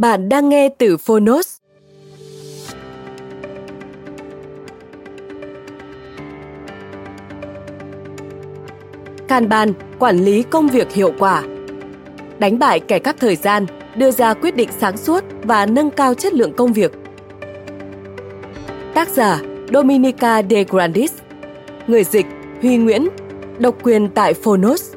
[0.00, 1.56] Bạn đang nghe từ Phonos.
[9.28, 11.42] Kanban, quản lý công việc hiệu quả.
[12.38, 16.14] Đánh bại kẻ các thời gian, đưa ra quyết định sáng suốt và nâng cao
[16.14, 16.92] chất lượng công việc.
[18.94, 19.40] Tác giả
[19.72, 21.12] Dominica De Grandis
[21.86, 22.26] Người dịch
[22.62, 23.08] Huy Nguyễn
[23.58, 24.94] Độc quyền tại Phonos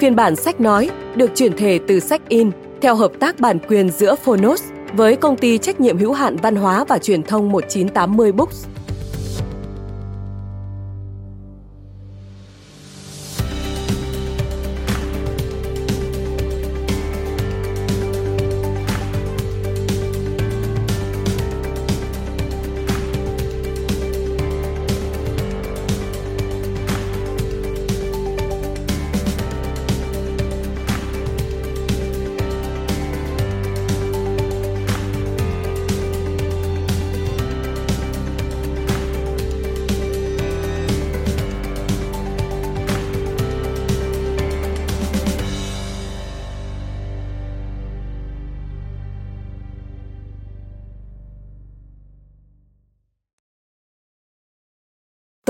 [0.00, 3.90] Phiên bản sách nói được chuyển thể từ sách in theo hợp tác bản quyền
[3.90, 4.62] giữa Phonos
[4.92, 8.66] với công ty trách nhiệm hữu hạn văn hóa và truyền thông 1980 Books.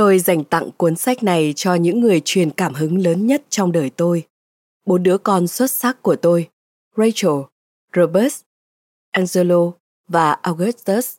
[0.09, 3.73] Tôi dành tặng cuốn sách này cho những người truyền cảm hứng lớn nhất trong
[3.73, 4.27] đời tôi.
[4.87, 6.49] Bốn đứa con xuất sắc của tôi,
[6.97, 7.33] Rachel,
[7.97, 8.41] Robert,
[9.11, 9.73] Angelo
[10.07, 11.17] và Augustus.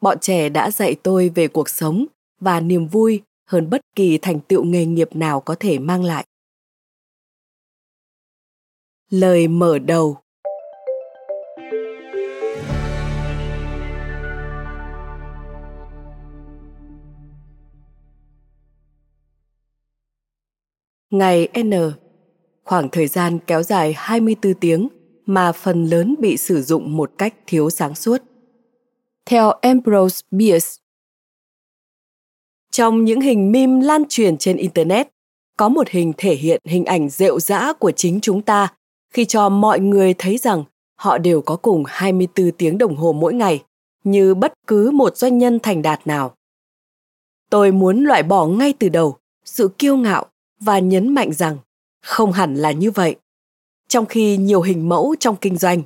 [0.00, 2.06] Bọn trẻ đã dạy tôi về cuộc sống
[2.40, 6.26] và niềm vui hơn bất kỳ thành tựu nghề nghiệp nào có thể mang lại.
[9.10, 10.18] Lời mở đầu
[21.18, 21.70] Ngày N,
[22.64, 24.88] khoảng thời gian kéo dài 24 tiếng
[25.26, 28.22] mà phần lớn bị sử dụng một cách thiếu sáng suốt.
[29.26, 30.68] Theo Ambrose Bierce,
[32.70, 35.08] trong những hình meme lan truyền trên Internet,
[35.56, 38.68] có một hình thể hiện hình ảnh rệu rã của chính chúng ta
[39.14, 40.64] khi cho mọi người thấy rằng
[40.98, 43.64] họ đều có cùng 24 tiếng đồng hồ mỗi ngày,
[44.04, 46.34] như bất cứ một doanh nhân thành đạt nào.
[47.50, 50.26] Tôi muốn loại bỏ ngay từ đầu sự kiêu ngạo
[50.60, 51.58] và nhấn mạnh rằng
[52.02, 53.16] không hẳn là như vậy.
[53.88, 55.82] Trong khi nhiều hình mẫu trong kinh doanh,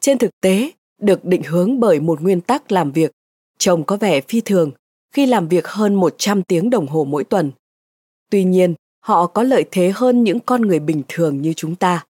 [0.00, 3.12] trên thực tế được định hướng bởi một nguyên tắc làm việc,
[3.58, 4.70] trông có vẻ phi thường
[5.12, 7.52] khi làm việc hơn 100 tiếng đồng hồ mỗi tuần.
[8.30, 12.04] Tuy nhiên, họ có lợi thế hơn những con người bình thường như chúng ta.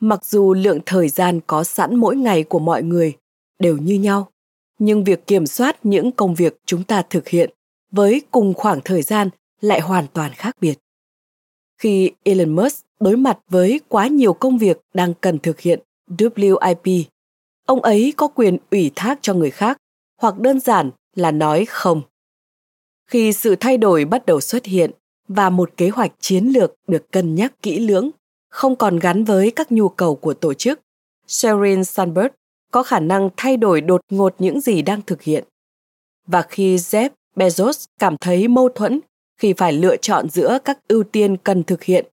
[0.00, 3.16] Mặc dù lượng thời gian có sẵn mỗi ngày của mọi người
[3.58, 4.28] đều như nhau,
[4.78, 7.50] nhưng việc kiểm soát những công việc chúng ta thực hiện
[7.90, 9.28] với cùng khoảng thời gian
[9.60, 10.78] lại hoàn toàn khác biệt
[11.84, 17.04] khi Elon Musk đối mặt với quá nhiều công việc đang cần thực hiện WIP.
[17.66, 19.78] Ông ấy có quyền ủy thác cho người khác
[20.20, 22.02] hoặc đơn giản là nói không.
[23.10, 24.90] Khi sự thay đổi bắt đầu xuất hiện
[25.28, 28.10] và một kế hoạch chiến lược được cân nhắc kỹ lưỡng,
[28.50, 30.80] không còn gắn với các nhu cầu của tổ chức,
[31.26, 32.28] Sheryl Sandberg
[32.70, 35.44] có khả năng thay đổi đột ngột những gì đang thực hiện.
[36.26, 39.00] Và khi Jeff Bezos cảm thấy mâu thuẫn
[39.36, 42.06] khi phải lựa chọn giữa các ưu tiên cần thực hiện.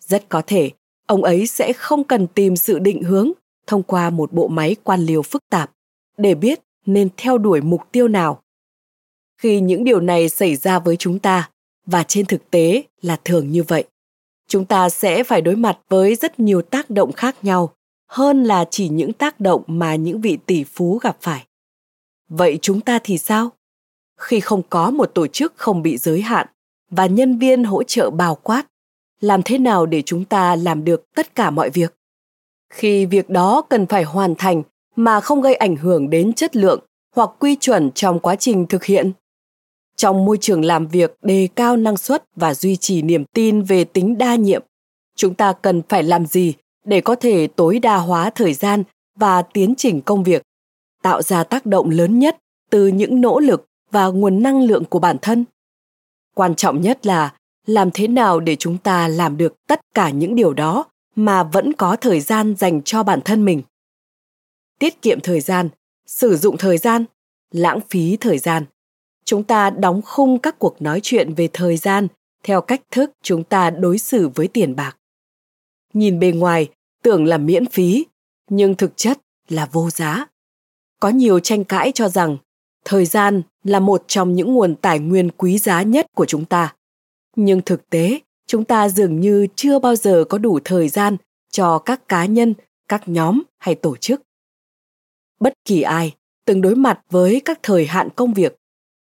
[0.00, 0.70] Rất có thể,
[1.06, 3.32] ông ấy sẽ không cần tìm sự định hướng
[3.66, 5.70] thông qua một bộ máy quan liêu phức tạp
[6.16, 8.42] để biết nên theo đuổi mục tiêu nào.
[9.38, 11.50] Khi những điều này xảy ra với chúng ta,
[11.86, 13.84] và trên thực tế là thường như vậy,
[14.48, 17.72] chúng ta sẽ phải đối mặt với rất nhiều tác động khác nhau
[18.06, 21.46] hơn là chỉ những tác động mà những vị tỷ phú gặp phải.
[22.28, 23.50] Vậy chúng ta thì sao?
[24.20, 26.46] Khi không có một tổ chức không bị giới hạn
[26.90, 28.66] và nhân viên hỗ trợ bao quát.
[29.20, 31.94] Làm thế nào để chúng ta làm được tất cả mọi việc?
[32.72, 34.62] Khi việc đó cần phải hoàn thành
[34.96, 36.80] mà không gây ảnh hưởng đến chất lượng
[37.16, 39.12] hoặc quy chuẩn trong quá trình thực hiện.
[39.96, 43.84] Trong môi trường làm việc đề cao năng suất và duy trì niềm tin về
[43.84, 44.62] tính đa nhiệm,
[45.16, 46.54] chúng ta cần phải làm gì
[46.84, 48.82] để có thể tối đa hóa thời gian
[49.18, 50.42] và tiến trình công việc,
[51.02, 52.36] tạo ra tác động lớn nhất
[52.70, 55.44] từ những nỗ lực và nguồn năng lượng của bản thân?
[56.36, 57.34] Quan trọng nhất là
[57.66, 60.84] làm thế nào để chúng ta làm được tất cả những điều đó
[61.14, 63.62] mà vẫn có thời gian dành cho bản thân mình.
[64.78, 65.68] Tiết kiệm thời gian,
[66.06, 67.04] sử dụng thời gian,
[67.50, 68.64] lãng phí thời gian.
[69.24, 72.08] Chúng ta đóng khung các cuộc nói chuyện về thời gian
[72.42, 74.96] theo cách thức chúng ta đối xử với tiền bạc.
[75.92, 76.68] Nhìn bề ngoài,
[77.02, 78.06] tưởng là miễn phí,
[78.50, 79.18] nhưng thực chất
[79.48, 80.26] là vô giá.
[81.00, 82.36] Có nhiều tranh cãi cho rằng
[82.88, 86.74] thời gian là một trong những nguồn tài nguyên quý giá nhất của chúng ta.
[87.36, 91.16] Nhưng thực tế, chúng ta dường như chưa bao giờ có đủ thời gian
[91.50, 92.54] cho các cá nhân,
[92.88, 94.22] các nhóm hay tổ chức.
[95.40, 98.56] Bất kỳ ai, từng đối mặt với các thời hạn công việc,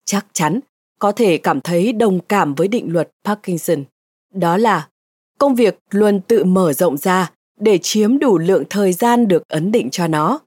[0.04, 0.60] chắc chắn
[0.98, 3.84] có thể cảm thấy đồng cảm với định luật parkinson.
[4.34, 4.88] Đó là,
[5.38, 9.72] công việc luôn tự mở rộng ra để chiếm đủ lượng thời gian được ấn
[9.72, 10.40] định cho nó.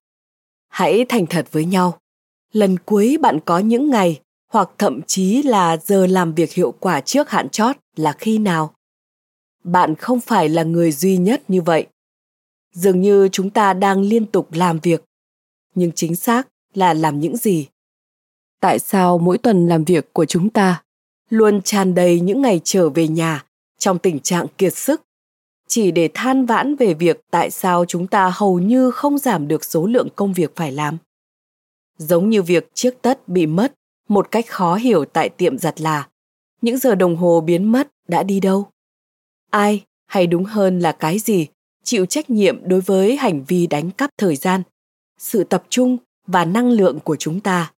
[0.69, 1.97] Hãy thành thật với nhau
[2.55, 4.21] lần cuối bạn có những ngày,
[4.51, 8.73] hoặc thậm chí là giờ làm việc hiệu quả trước hạn chót là khi nào?
[9.63, 11.87] Bạn không phải là người duy nhất như vậy.
[12.73, 15.03] Dường như chúng ta đang liên tục làm việc.
[15.75, 17.67] Nhưng chính xác là làm những gì?
[18.61, 20.83] Tại sao mỗi tuần làm việc của chúng ta
[21.29, 23.45] luôn tràn đầy những ngày trở về nhà
[23.77, 25.01] trong tình trạng kiệt sức?
[25.67, 29.65] Chỉ để than vãn về việc tại sao chúng ta hầu như không giảm được
[29.65, 30.97] số lượng công việc phải làm
[31.97, 33.73] giống như việc chiếc tất bị mất,
[34.07, 36.09] một cách khó hiểu tại tiệm giặt là,
[36.61, 38.69] những giờ đồng hồ biến mất đã đi đâu?
[39.51, 41.47] Ai, hay đúng hơn là cái gì,
[41.83, 44.61] chịu trách nhiệm đối với hành vi đánh cắp thời gian,
[45.17, 45.97] sự tập trung
[46.27, 47.73] và năng lượng của chúng ta?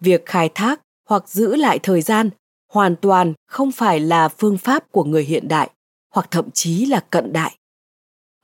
[0.00, 2.30] Việc khai thác hoặc giữ lại thời gian
[2.72, 5.70] hoàn toàn không phải là phương pháp của người hiện đại,
[6.10, 7.58] hoặc thậm chí là cận đại.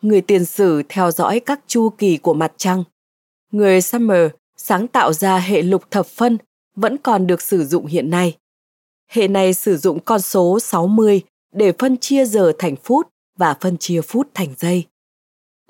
[0.02, 2.84] Người tiền sử theo dõi các chu kỳ của mặt trăng.
[3.52, 6.38] Người summer sáng tạo ra hệ lục thập phân
[6.76, 8.36] vẫn còn được sử dụng hiện nay.
[9.08, 11.22] Hệ này sử dụng con số 60
[11.52, 13.08] để phân chia giờ thành phút
[13.38, 14.84] và phân chia phút thành giây.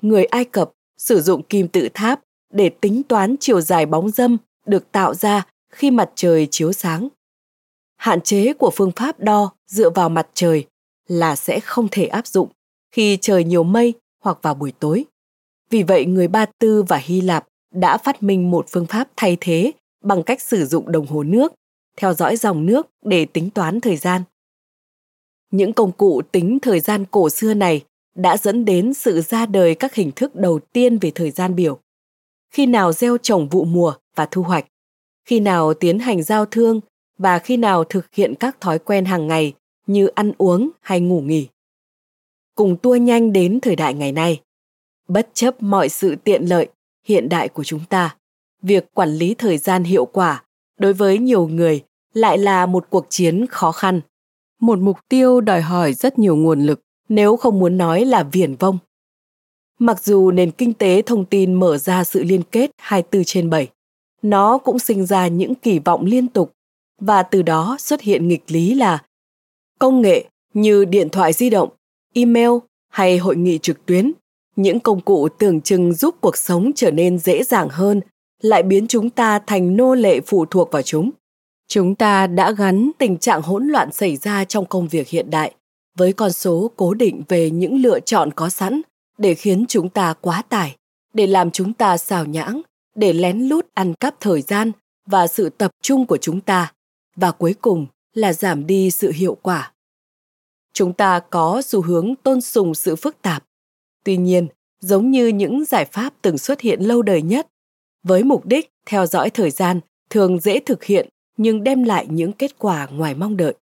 [0.01, 2.21] Người Ai Cập sử dụng kim tự tháp
[2.53, 7.07] để tính toán chiều dài bóng dâm được tạo ra khi mặt trời chiếu sáng.
[7.97, 10.65] Hạn chế của phương pháp đo dựa vào mặt trời
[11.07, 12.49] là sẽ không thể áp dụng
[12.91, 13.93] khi trời nhiều mây
[14.23, 15.05] hoặc vào buổi tối.
[15.69, 17.45] Vì vậy, người Ba Tư và Hy Lạp
[17.75, 19.71] đã phát minh một phương pháp thay thế
[20.03, 21.53] bằng cách sử dụng đồng hồ nước,
[21.97, 24.21] theo dõi dòng nước để tính toán thời gian.
[25.51, 27.83] Những công cụ tính thời gian cổ xưa này
[28.15, 31.79] đã dẫn đến sự ra đời các hình thức đầu tiên về thời gian biểu.
[32.51, 34.65] Khi nào gieo trồng vụ mùa và thu hoạch,
[35.25, 36.79] khi nào tiến hành giao thương
[37.17, 39.53] và khi nào thực hiện các thói quen hàng ngày
[39.87, 41.47] như ăn uống hay ngủ nghỉ.
[42.55, 44.41] Cùng tua nhanh đến thời đại ngày nay,
[45.07, 46.67] bất chấp mọi sự tiện lợi
[47.05, 48.15] hiện đại của chúng ta,
[48.61, 50.43] việc quản lý thời gian hiệu quả
[50.79, 51.83] đối với nhiều người
[52.13, 54.01] lại là một cuộc chiến khó khăn.
[54.61, 58.55] Một mục tiêu đòi hỏi rất nhiều nguồn lực nếu không muốn nói là viển
[58.55, 58.77] vông.
[59.79, 63.67] Mặc dù nền kinh tế thông tin mở ra sự liên kết 24 trên 7,
[64.21, 66.51] nó cũng sinh ra những kỳ vọng liên tục
[67.01, 69.03] và từ đó xuất hiện nghịch lý là
[69.79, 71.69] công nghệ như điện thoại di động,
[72.13, 72.49] email
[72.89, 74.11] hay hội nghị trực tuyến,
[74.55, 78.01] những công cụ tưởng chừng giúp cuộc sống trở nên dễ dàng hơn
[78.41, 81.11] lại biến chúng ta thành nô lệ phụ thuộc vào chúng.
[81.67, 85.55] Chúng ta đã gắn tình trạng hỗn loạn xảy ra trong công việc hiện đại
[85.97, 88.81] với con số cố định về những lựa chọn có sẵn
[89.17, 90.75] để khiến chúng ta quá tải,
[91.13, 92.61] để làm chúng ta xào nhãng,
[92.95, 94.71] để lén lút ăn cắp thời gian
[95.05, 96.73] và sự tập trung của chúng ta.
[97.15, 99.71] Và cuối cùng là giảm đi sự hiệu quả.
[100.73, 103.43] Chúng ta có xu hướng tôn sùng sự phức tạp
[104.05, 104.47] tuy nhiên
[104.79, 107.47] giống như những giải pháp từng xuất hiện lâu đời nhất
[108.03, 112.33] với mục đích theo dõi thời gian thường dễ thực hiện nhưng đem lại những
[112.33, 113.53] kết quả ngoài mong đợi.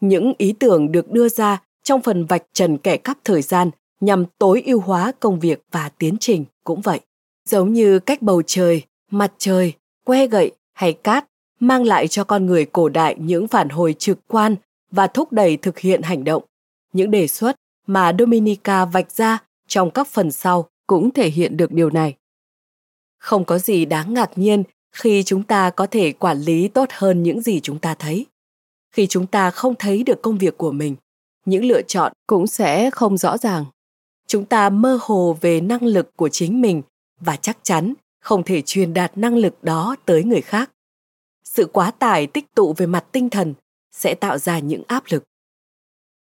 [0.00, 4.24] Những ý tưởng được đưa ra trong phần vạch trần kẻ cắp thời gian nhằm
[4.38, 7.00] tối ưu hóa công việc và tiến trình cũng vậy.
[7.48, 9.72] Giống như cách bầu trời, mặt trời,
[10.04, 11.26] que gậy hay cát
[11.60, 14.56] mang lại cho con người cổ đại những phản hồi trực quan
[14.90, 16.42] và thúc đẩy thực hiện hành động.
[16.92, 21.72] Những đề xuất mà Dominica vạch ra trong các phần sau cũng thể hiện được
[21.72, 22.14] điều này
[23.18, 27.22] không có gì đáng ngạc nhiên khi chúng ta có thể quản lý tốt hơn
[27.22, 28.26] những gì chúng ta thấy
[28.96, 30.96] khi chúng ta không thấy được công việc của mình,
[31.44, 33.64] những lựa chọn cũng sẽ không rõ ràng.
[34.26, 36.82] Chúng ta mơ hồ về năng lực của chính mình
[37.20, 40.70] và chắc chắn không thể truyền đạt năng lực đó tới người khác.
[41.44, 43.54] Sự quá tải tích tụ về mặt tinh thần
[43.92, 45.24] sẽ tạo ra những áp lực.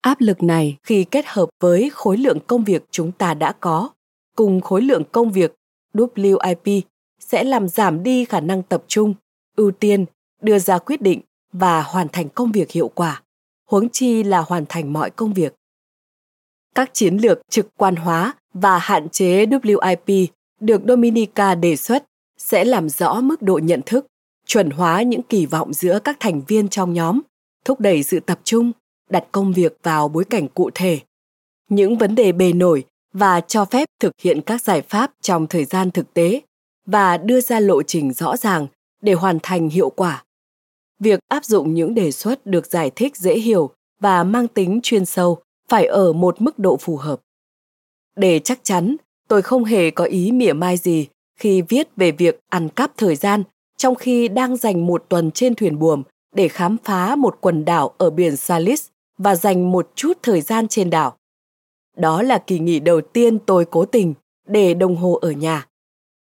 [0.03, 3.91] Áp lực này khi kết hợp với khối lượng công việc chúng ta đã có
[4.37, 5.55] cùng khối lượng công việc
[5.95, 6.81] WIP
[7.21, 9.15] sẽ làm giảm đi khả năng tập trung,
[9.57, 10.05] ưu tiên,
[10.41, 11.21] đưa ra quyết định
[11.53, 13.23] và hoàn thành công việc hiệu quả,
[13.71, 15.55] huống chi là hoàn thành mọi công việc.
[16.75, 20.27] Các chiến lược trực quan hóa và hạn chế WIP
[20.61, 22.05] được Dominica đề xuất
[22.39, 24.07] sẽ làm rõ mức độ nhận thức,
[24.47, 27.21] chuẩn hóa những kỳ vọng giữa các thành viên trong nhóm,
[27.65, 28.73] thúc đẩy sự tập trung,
[29.13, 31.01] đặt công việc vào bối cảnh cụ thể.
[31.69, 35.65] Những vấn đề bề nổi và cho phép thực hiện các giải pháp trong thời
[35.65, 36.41] gian thực tế
[36.87, 38.67] và đưa ra lộ trình rõ ràng
[39.03, 40.25] để hoàn thành hiệu quả.
[41.01, 45.05] Việc áp dụng những đề xuất được giải thích dễ hiểu và mang tính chuyên
[45.05, 45.39] sâu
[45.69, 47.21] phải ở một mức độ phù hợp.
[48.17, 48.97] Để chắc chắn,
[49.29, 51.07] tôi không hề có ý mỉa mai gì
[51.39, 53.43] khi viết về việc ăn cắp thời gian
[53.77, 56.03] trong khi đang dành một tuần trên thuyền buồm
[56.35, 58.89] để khám phá một quần đảo ở biển Salis
[59.23, 61.17] và dành một chút thời gian trên đảo.
[61.97, 64.15] Đó là kỳ nghỉ đầu tiên tôi cố tình
[64.47, 65.67] để đồng hồ ở nhà.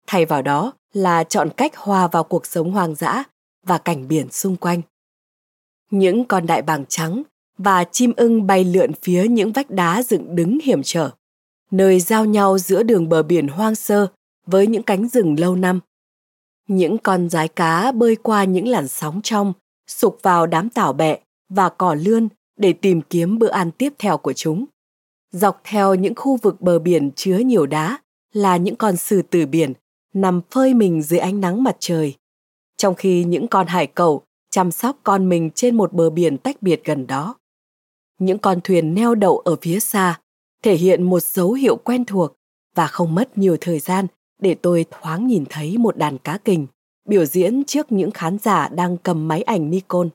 [0.06, 3.24] Thay vào đó là chọn cách hòa vào cuộc sống hoang dã
[3.66, 4.82] và cảnh biển xung quanh.
[5.90, 7.22] Những con đại bàng trắng
[7.58, 11.10] và chim ưng bay lượn phía những vách đá dựng đứng hiểm trở,
[11.70, 14.06] nơi giao nhau giữa đường bờ biển hoang sơ
[14.46, 15.80] với những cánh rừng lâu năm.
[16.68, 19.52] Những con rái cá bơi qua những làn sóng trong,
[19.86, 22.28] sục vào đám tảo bẹ và cỏ lươn
[22.60, 24.64] để tìm kiếm bữa ăn tiếp theo của chúng.
[25.32, 27.98] Dọc theo những khu vực bờ biển chứa nhiều đá
[28.32, 29.72] là những con sư tử biển,
[30.14, 32.14] nằm phơi mình dưới ánh nắng mặt trời.
[32.76, 36.62] Trong khi những con hải cẩu chăm sóc con mình trên một bờ biển tách
[36.62, 37.34] biệt gần đó.
[38.18, 40.20] Những con thuyền neo đậu ở phía xa
[40.62, 42.36] thể hiện một dấu hiệu quen thuộc
[42.74, 44.06] và không mất nhiều thời gian
[44.38, 46.66] để tôi thoáng nhìn thấy một đàn cá kình
[47.08, 50.08] biểu diễn trước những khán giả đang cầm máy ảnh Nikon.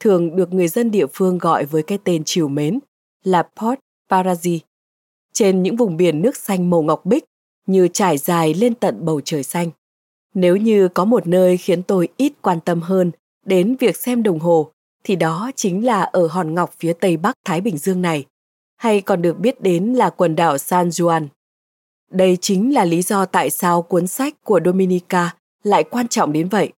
[0.00, 2.78] Thường được người dân địa phương gọi với cái tên chiều mến
[3.24, 3.78] là Port
[4.10, 4.62] Paradis.
[5.32, 7.24] Trên những vùng biển nước xanh màu ngọc bích
[7.66, 9.70] như trải dài lên tận bầu trời xanh.
[10.34, 13.10] Nếu như có một nơi khiến tôi ít quan tâm hơn
[13.46, 14.70] đến việc xem đồng hồ
[15.04, 18.24] thì đó chính là ở hòn ngọc phía tây bắc Thái Bình Dương này,
[18.76, 21.26] hay còn được biết đến là quần đảo San Juan.
[22.10, 26.48] Đây chính là lý do tại sao cuốn sách của Dominica lại quan trọng đến
[26.48, 26.72] vậy.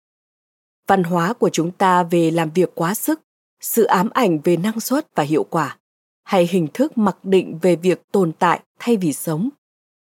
[0.92, 3.22] Văn hóa của chúng ta về làm việc quá sức,
[3.62, 5.78] sự ám ảnh về năng suất và hiệu quả,
[6.24, 9.50] hay hình thức mặc định về việc tồn tại thay vì sống.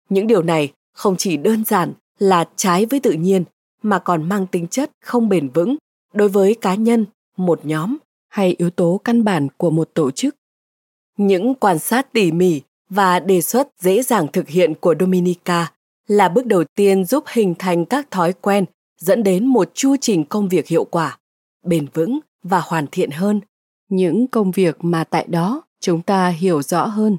[0.09, 3.45] Những điều này không chỉ đơn giản là trái với tự nhiên
[3.83, 5.77] mà còn mang tính chất không bền vững
[6.15, 7.07] đối với cá nhân,
[7.37, 7.97] một nhóm
[8.29, 10.37] hay yếu tố căn bản của một tổ chức.
[11.17, 15.73] Những quan sát tỉ mỉ và đề xuất dễ dàng thực hiện của Dominica
[16.07, 18.65] là bước đầu tiên giúp hình thành các thói quen
[19.01, 21.19] dẫn đến một chu trình công việc hiệu quả,
[21.63, 23.41] bền vững và hoàn thiện hơn.
[23.89, 27.19] Những công việc mà tại đó chúng ta hiểu rõ hơn,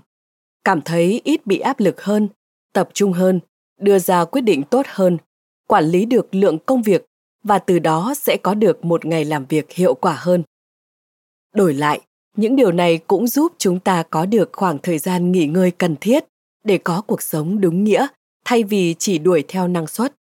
[0.63, 2.27] cảm thấy ít bị áp lực hơn,
[2.73, 3.39] tập trung hơn,
[3.79, 5.17] đưa ra quyết định tốt hơn,
[5.67, 7.05] quản lý được lượng công việc
[7.43, 10.43] và từ đó sẽ có được một ngày làm việc hiệu quả hơn.
[11.55, 12.01] Đổi lại,
[12.37, 15.95] những điều này cũng giúp chúng ta có được khoảng thời gian nghỉ ngơi cần
[16.01, 16.25] thiết
[16.63, 18.07] để có cuộc sống đúng nghĩa
[18.45, 20.15] thay vì chỉ đuổi theo năng suất.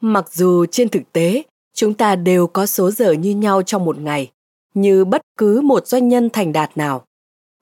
[0.00, 1.42] Mặc dù trên thực tế,
[1.74, 4.30] chúng ta đều có số giờ như nhau trong một ngày,
[4.74, 7.04] như bất cứ một doanh nhân thành đạt nào.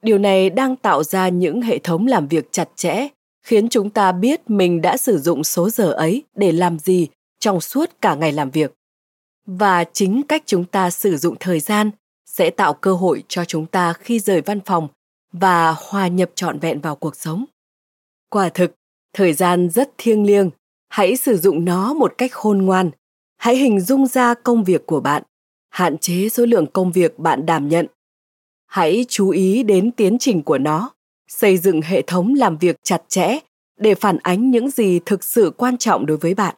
[0.03, 3.09] Điều này đang tạo ra những hệ thống làm việc chặt chẽ,
[3.43, 7.61] khiến chúng ta biết mình đã sử dụng số giờ ấy để làm gì trong
[7.61, 8.75] suốt cả ngày làm việc.
[9.47, 11.91] Và chính cách chúng ta sử dụng thời gian
[12.27, 14.89] sẽ tạo cơ hội cho chúng ta khi rời văn phòng
[15.33, 17.45] và hòa nhập trọn vẹn vào cuộc sống.
[18.31, 18.75] Quả thực,
[19.13, 20.51] thời gian rất thiêng liêng,
[20.95, 22.91] hãy sử dụng nó một cách khôn ngoan.
[23.37, 25.23] Hãy hình dung ra công việc của bạn,
[25.69, 27.87] hạn chế số lượng công việc bạn đảm nhận.
[28.67, 30.91] Hãy chú ý đến tiến trình của nó,
[31.29, 33.39] xây dựng hệ thống làm việc chặt chẽ
[33.77, 36.55] để phản ánh những gì thực sự quan trọng đối với bạn.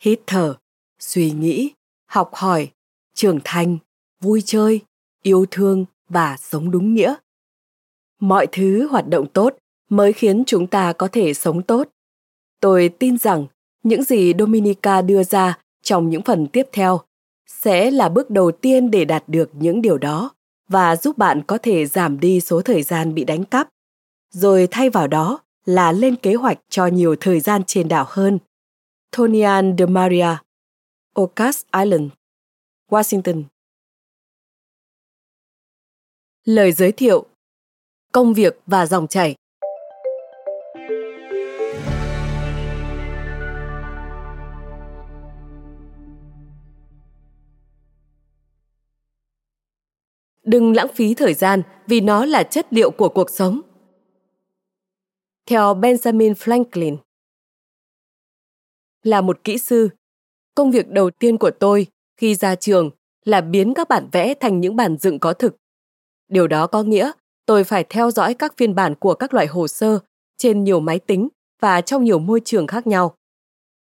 [0.00, 0.56] Hít thở,
[0.98, 1.70] suy nghĩ,
[2.06, 2.68] học hỏi,
[3.14, 3.78] trưởng thành
[4.20, 4.80] vui chơi
[5.22, 7.14] yêu thương và sống đúng nghĩa
[8.20, 9.56] mọi thứ hoạt động tốt
[9.88, 11.88] mới khiến chúng ta có thể sống tốt
[12.60, 13.46] tôi tin rằng
[13.82, 17.00] những gì dominica đưa ra trong những phần tiếp theo
[17.46, 20.30] sẽ là bước đầu tiên để đạt được những điều đó
[20.68, 23.68] và giúp bạn có thể giảm đi số thời gian bị đánh cắp.
[24.30, 28.38] Rồi thay vào đó là lên kế hoạch cho nhiều thời gian trên đảo hơn.
[29.16, 30.36] Tonian de maria
[31.14, 32.10] ocas island,
[32.90, 33.42] washington.
[36.44, 37.26] Lời giới thiệu,
[38.12, 39.34] công việc và dòng chảy.
[50.50, 53.60] Đừng lãng phí thời gian vì nó là chất liệu của cuộc sống.
[55.46, 56.96] Theo Benjamin Franklin,
[59.02, 59.88] là một kỹ sư,
[60.54, 62.90] công việc đầu tiên của tôi khi ra trường
[63.24, 65.56] là biến các bản vẽ thành những bản dựng có thực.
[66.28, 67.12] Điều đó có nghĩa
[67.46, 69.98] tôi phải theo dõi các phiên bản của các loại hồ sơ
[70.36, 71.28] trên nhiều máy tính
[71.60, 73.14] và trong nhiều môi trường khác nhau.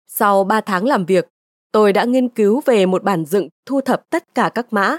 [0.07, 1.27] Sau 3 tháng làm việc,
[1.71, 4.97] tôi đã nghiên cứu về một bản dựng thu thập tất cả các mã,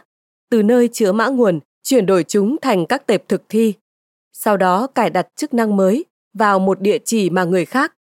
[0.51, 3.75] từ nơi chứa mã nguồn, chuyển đổi chúng thành các tệp thực thi.
[4.33, 7.95] Sau đó cài đặt chức năng mới vào một địa chỉ mà người khác,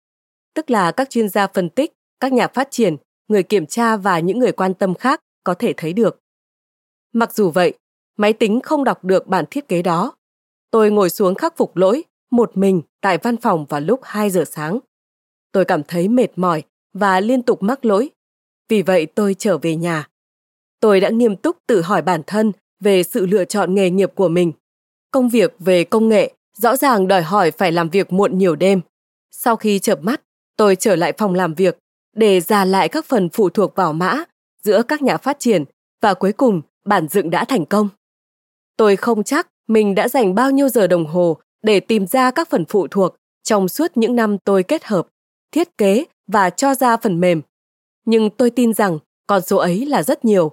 [0.53, 2.95] tức là các chuyên gia phân tích, các nhà phát triển,
[3.27, 6.19] người kiểm tra và những người quan tâm khác có thể thấy được.
[7.13, 7.73] Mặc dù vậy,
[8.17, 10.15] máy tính không đọc được bản thiết kế đó.
[10.71, 14.43] Tôi ngồi xuống khắc phục lỗi một mình tại văn phòng vào lúc 2 giờ
[14.45, 14.79] sáng.
[15.51, 16.63] Tôi cảm thấy mệt mỏi
[16.93, 18.09] và liên tục mắc lỗi.
[18.69, 20.07] Vì vậy tôi trở về nhà.
[20.79, 24.27] Tôi đã nghiêm túc tự hỏi bản thân về sự lựa chọn nghề nghiệp của
[24.27, 24.51] mình.
[25.11, 28.81] Công việc về công nghệ rõ ràng đòi hỏi phải làm việc muộn nhiều đêm.
[29.31, 30.21] Sau khi chợp mắt,
[30.57, 31.77] tôi trở lại phòng làm việc
[32.15, 34.23] để ra lại các phần phụ thuộc vào mã
[34.63, 35.63] giữa các nhà phát triển
[36.01, 37.89] và cuối cùng bản dựng đã thành công.
[38.77, 42.49] Tôi không chắc mình đã dành bao nhiêu giờ đồng hồ để tìm ra các
[42.49, 45.07] phần phụ thuộc trong suốt những năm tôi kết hợp,
[45.51, 47.41] thiết kế và cho ra phần mềm.
[48.05, 50.51] Nhưng tôi tin rằng con số ấy là rất nhiều.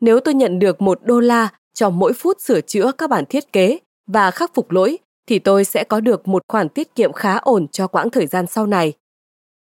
[0.00, 3.52] Nếu tôi nhận được một đô la cho mỗi phút sửa chữa các bản thiết
[3.52, 7.36] kế và khắc phục lỗi, thì tôi sẽ có được một khoản tiết kiệm khá
[7.36, 8.92] ổn cho quãng thời gian sau này.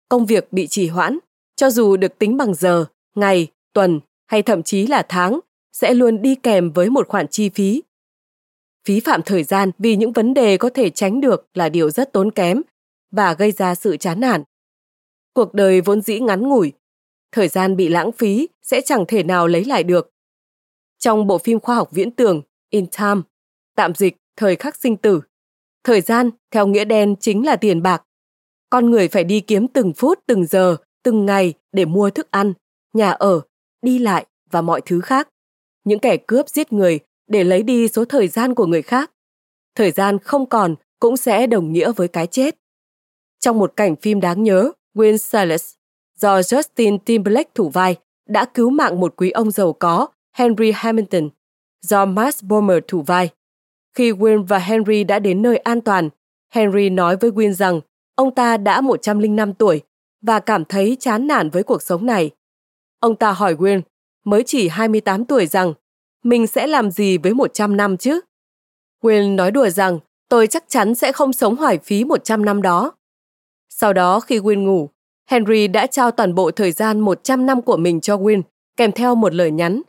[0.08, 1.18] Công việc bị trì hoãn,
[1.56, 5.40] cho dù được tính bằng giờ, ngày, tuần hay thậm chí là tháng,
[5.72, 7.82] sẽ luôn đi kèm với một khoản chi phí.
[8.84, 12.12] Phí phạm thời gian vì những vấn đề có thể tránh được là điều rất
[12.12, 12.62] tốn kém
[13.10, 14.42] và gây ra sự chán nản.
[15.32, 16.72] Cuộc đời vốn dĩ ngắn ngủi,
[17.32, 20.10] thời gian bị lãng phí sẽ chẳng thể nào lấy lại được.
[20.98, 23.20] Trong bộ phim khoa học viễn tưởng In Time,
[23.76, 25.20] tạm dịch thời khắc sinh tử,
[25.84, 28.02] thời gian theo nghĩa đen chính là tiền bạc.
[28.70, 32.52] Con người phải đi kiếm từng phút, từng giờ, từng ngày để mua thức ăn,
[32.92, 33.40] nhà ở,
[33.82, 35.28] đi lại và mọi thứ khác.
[35.84, 39.10] Những kẻ cướp giết người để lấy đi số thời gian của người khác.
[39.74, 42.58] Thời gian không còn cũng sẽ đồng nghĩa với cái chết.
[43.40, 45.74] Trong một cảnh phim đáng nhớ, Win Silas,
[46.20, 47.96] do Justin Timberlake thủ vai,
[48.28, 50.06] đã cứu mạng một quý ông giàu có,
[50.36, 51.28] Henry Hamilton,
[51.82, 53.30] do Max Bomer thủ vai.
[53.94, 56.08] Khi Win và Henry đã đến nơi an toàn,
[56.50, 57.80] Henry nói với Win rằng
[58.14, 59.82] ông ta đã 105 tuổi
[60.22, 62.30] và cảm thấy chán nản với cuộc sống này.
[63.00, 63.80] Ông ta hỏi Win,
[64.24, 65.74] mới chỉ 28 tuổi rằng
[66.24, 68.20] mình sẽ làm gì với 100 năm chứ?
[69.02, 72.92] Win nói đùa rằng tôi chắc chắn sẽ không sống hoài phí 100 năm đó.
[73.68, 74.90] Sau đó khi Win ngủ,
[75.30, 78.42] Henry đã trao toàn bộ thời gian 100 năm của mình cho Win
[78.76, 79.82] kèm theo một lời nhắn.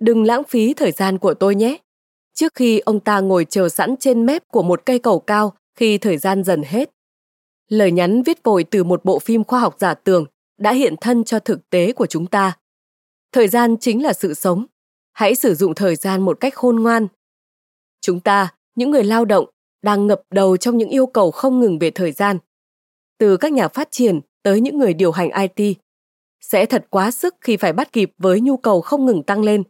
[0.00, 1.76] Đừng lãng phí thời gian của tôi nhé.
[2.34, 5.98] Trước khi ông ta ngồi chờ sẵn trên mép của một cây cầu cao khi
[5.98, 6.90] thời gian dần hết.
[7.68, 10.24] Lời nhắn viết vội từ một bộ phim khoa học giả tưởng
[10.58, 12.58] đã hiện thân cho thực tế của chúng ta.
[13.32, 14.66] Thời gian chính là sự sống,
[15.12, 17.06] hãy sử dụng thời gian một cách khôn ngoan.
[18.00, 19.46] Chúng ta, những người lao động,
[19.82, 22.38] đang ngập đầu trong những yêu cầu không ngừng về thời gian.
[23.18, 25.78] Từ các nhà phát triển tới những người điều hành IT,
[26.40, 29.62] sẽ thật quá sức khi phải bắt kịp với nhu cầu không ngừng tăng lên.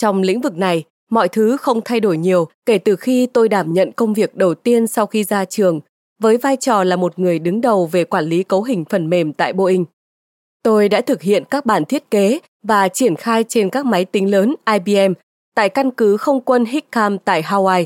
[0.00, 3.72] Trong lĩnh vực này, mọi thứ không thay đổi nhiều kể từ khi tôi đảm
[3.72, 5.80] nhận công việc đầu tiên sau khi ra trường
[6.22, 9.32] với vai trò là một người đứng đầu về quản lý cấu hình phần mềm
[9.32, 9.84] tại Boeing.
[10.62, 14.30] Tôi đã thực hiện các bản thiết kế và triển khai trên các máy tính
[14.30, 15.12] lớn IBM
[15.54, 17.84] tại căn cứ không quân Hickam tại Hawaii.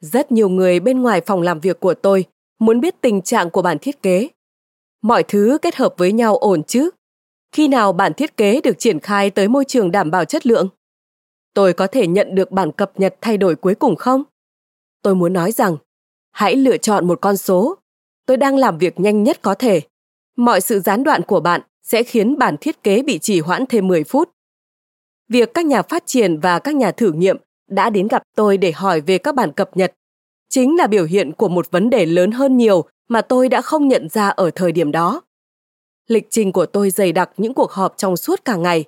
[0.00, 2.24] Rất nhiều người bên ngoài phòng làm việc của tôi
[2.58, 4.28] muốn biết tình trạng của bản thiết kế.
[5.02, 6.90] Mọi thứ kết hợp với nhau ổn chứ?
[7.52, 10.68] Khi nào bản thiết kế được triển khai tới môi trường đảm bảo chất lượng?
[11.54, 14.22] Tôi có thể nhận được bản cập nhật thay đổi cuối cùng không?
[15.02, 15.76] Tôi muốn nói rằng,
[16.30, 17.78] hãy lựa chọn một con số.
[18.26, 19.80] Tôi đang làm việc nhanh nhất có thể.
[20.36, 23.88] Mọi sự gián đoạn của bạn sẽ khiến bản thiết kế bị trì hoãn thêm
[23.88, 24.30] 10 phút.
[25.28, 27.36] Việc các nhà phát triển và các nhà thử nghiệm
[27.70, 29.92] đã đến gặp tôi để hỏi về các bản cập nhật
[30.52, 33.88] chính là biểu hiện của một vấn đề lớn hơn nhiều mà tôi đã không
[33.88, 35.20] nhận ra ở thời điểm đó.
[36.08, 38.84] Lịch trình của tôi dày đặc những cuộc họp trong suốt cả ngày.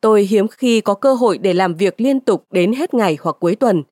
[0.00, 3.36] Tôi hiếm khi có cơ hội để làm việc liên tục đến hết ngày hoặc
[3.40, 3.82] cuối tuần.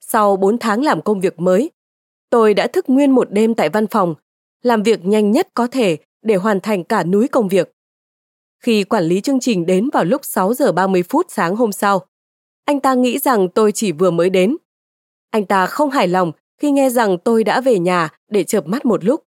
[0.00, 1.70] Sau 4 tháng làm công việc mới,
[2.30, 4.14] tôi đã thức nguyên một đêm tại văn phòng,
[4.62, 7.72] làm việc nhanh nhất có thể để hoàn thành cả núi công việc.
[8.58, 12.06] Khi quản lý chương trình đến vào lúc 6 giờ 30 phút sáng hôm sau,
[12.64, 14.56] anh ta nghĩ rằng tôi chỉ vừa mới đến.
[15.30, 18.84] Anh ta không hài lòng khi nghe rằng tôi đã về nhà để chợp mắt
[18.84, 19.24] một lúc.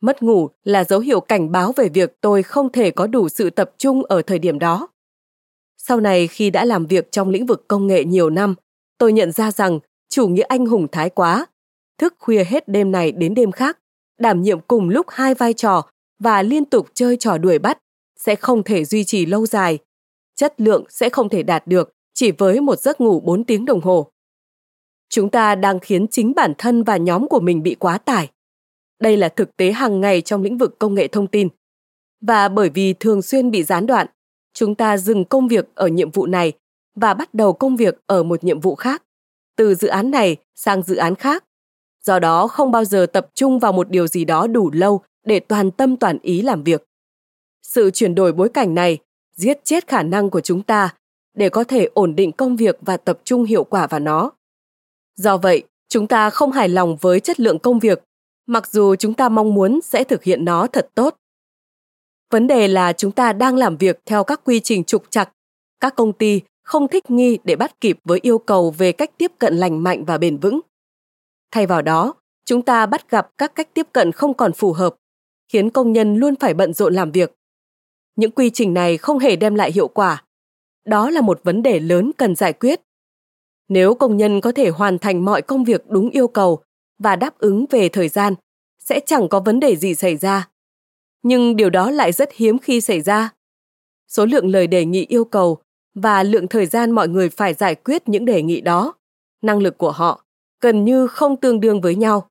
[0.00, 3.50] Mất ngủ là dấu hiệu cảnh báo về việc tôi không thể có đủ sự
[3.50, 4.88] tập trung ở thời điểm đó.
[5.86, 8.54] Sau này khi đã làm việc trong lĩnh vực công nghệ nhiều năm,
[8.98, 11.46] tôi nhận ra rằng chủ nghĩa anh hùng thái quá,
[11.98, 13.78] thức khuya hết đêm này đến đêm khác,
[14.18, 15.82] đảm nhiệm cùng lúc hai vai trò
[16.18, 17.78] và liên tục chơi trò đuổi bắt
[18.16, 19.78] sẽ không thể duy trì lâu dài.
[20.36, 23.80] Chất lượng sẽ không thể đạt được chỉ với một giấc ngủ 4 tiếng đồng
[23.80, 24.10] hồ.
[25.08, 28.30] Chúng ta đang khiến chính bản thân và nhóm của mình bị quá tải.
[29.00, 31.48] Đây là thực tế hàng ngày trong lĩnh vực công nghệ thông tin.
[32.20, 34.06] Và bởi vì thường xuyên bị gián đoạn,
[34.54, 36.52] chúng ta dừng công việc ở nhiệm vụ này
[36.94, 39.02] và bắt đầu công việc ở một nhiệm vụ khác,
[39.56, 41.44] từ dự án này sang dự án khác.
[42.04, 45.40] Do đó không bao giờ tập trung vào một điều gì đó đủ lâu để
[45.40, 46.84] toàn tâm toàn ý làm việc.
[47.62, 48.98] Sự chuyển đổi bối cảnh này
[49.36, 50.94] giết chết khả năng của chúng ta
[51.34, 54.30] để có thể ổn định công việc và tập trung hiệu quả vào nó.
[55.16, 58.02] Do vậy, chúng ta không hài lòng với chất lượng công việc,
[58.46, 61.16] mặc dù chúng ta mong muốn sẽ thực hiện nó thật tốt.
[62.30, 65.32] Vấn đề là chúng ta đang làm việc theo các quy trình trục trặc.
[65.80, 69.32] Các công ty không thích nghi để bắt kịp với yêu cầu về cách tiếp
[69.38, 70.60] cận lành mạnh và bền vững.
[71.50, 74.94] Thay vào đó, chúng ta bắt gặp các cách tiếp cận không còn phù hợp,
[75.52, 77.32] khiến công nhân luôn phải bận rộn làm việc.
[78.16, 80.24] Những quy trình này không hề đem lại hiệu quả.
[80.84, 82.80] Đó là một vấn đề lớn cần giải quyết.
[83.68, 86.62] Nếu công nhân có thể hoàn thành mọi công việc đúng yêu cầu
[86.98, 88.34] và đáp ứng về thời gian,
[88.78, 90.48] sẽ chẳng có vấn đề gì xảy ra.
[91.24, 93.30] Nhưng điều đó lại rất hiếm khi xảy ra.
[94.08, 95.58] Số lượng lời đề nghị yêu cầu
[95.94, 98.94] và lượng thời gian mọi người phải giải quyết những đề nghị đó,
[99.42, 100.24] năng lực của họ
[100.60, 102.28] gần như không tương đương với nhau.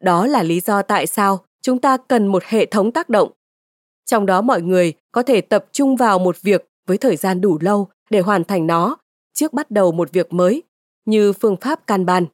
[0.00, 3.30] Đó là lý do tại sao chúng ta cần một hệ thống tác động.
[4.04, 7.58] Trong đó mọi người có thể tập trung vào một việc với thời gian đủ
[7.60, 8.96] lâu để hoàn thành nó
[9.34, 10.62] trước bắt đầu một việc mới,
[11.04, 12.26] như phương pháp Kanban.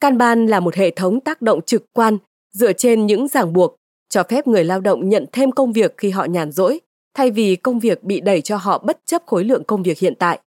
[0.00, 2.18] Kanban là một hệ thống tác động trực quan
[2.52, 3.76] dựa trên những ràng buộc,
[4.08, 6.80] cho phép người lao động nhận thêm công việc khi họ nhàn rỗi,
[7.14, 10.14] thay vì công việc bị đẩy cho họ bất chấp khối lượng công việc hiện
[10.18, 10.40] tại.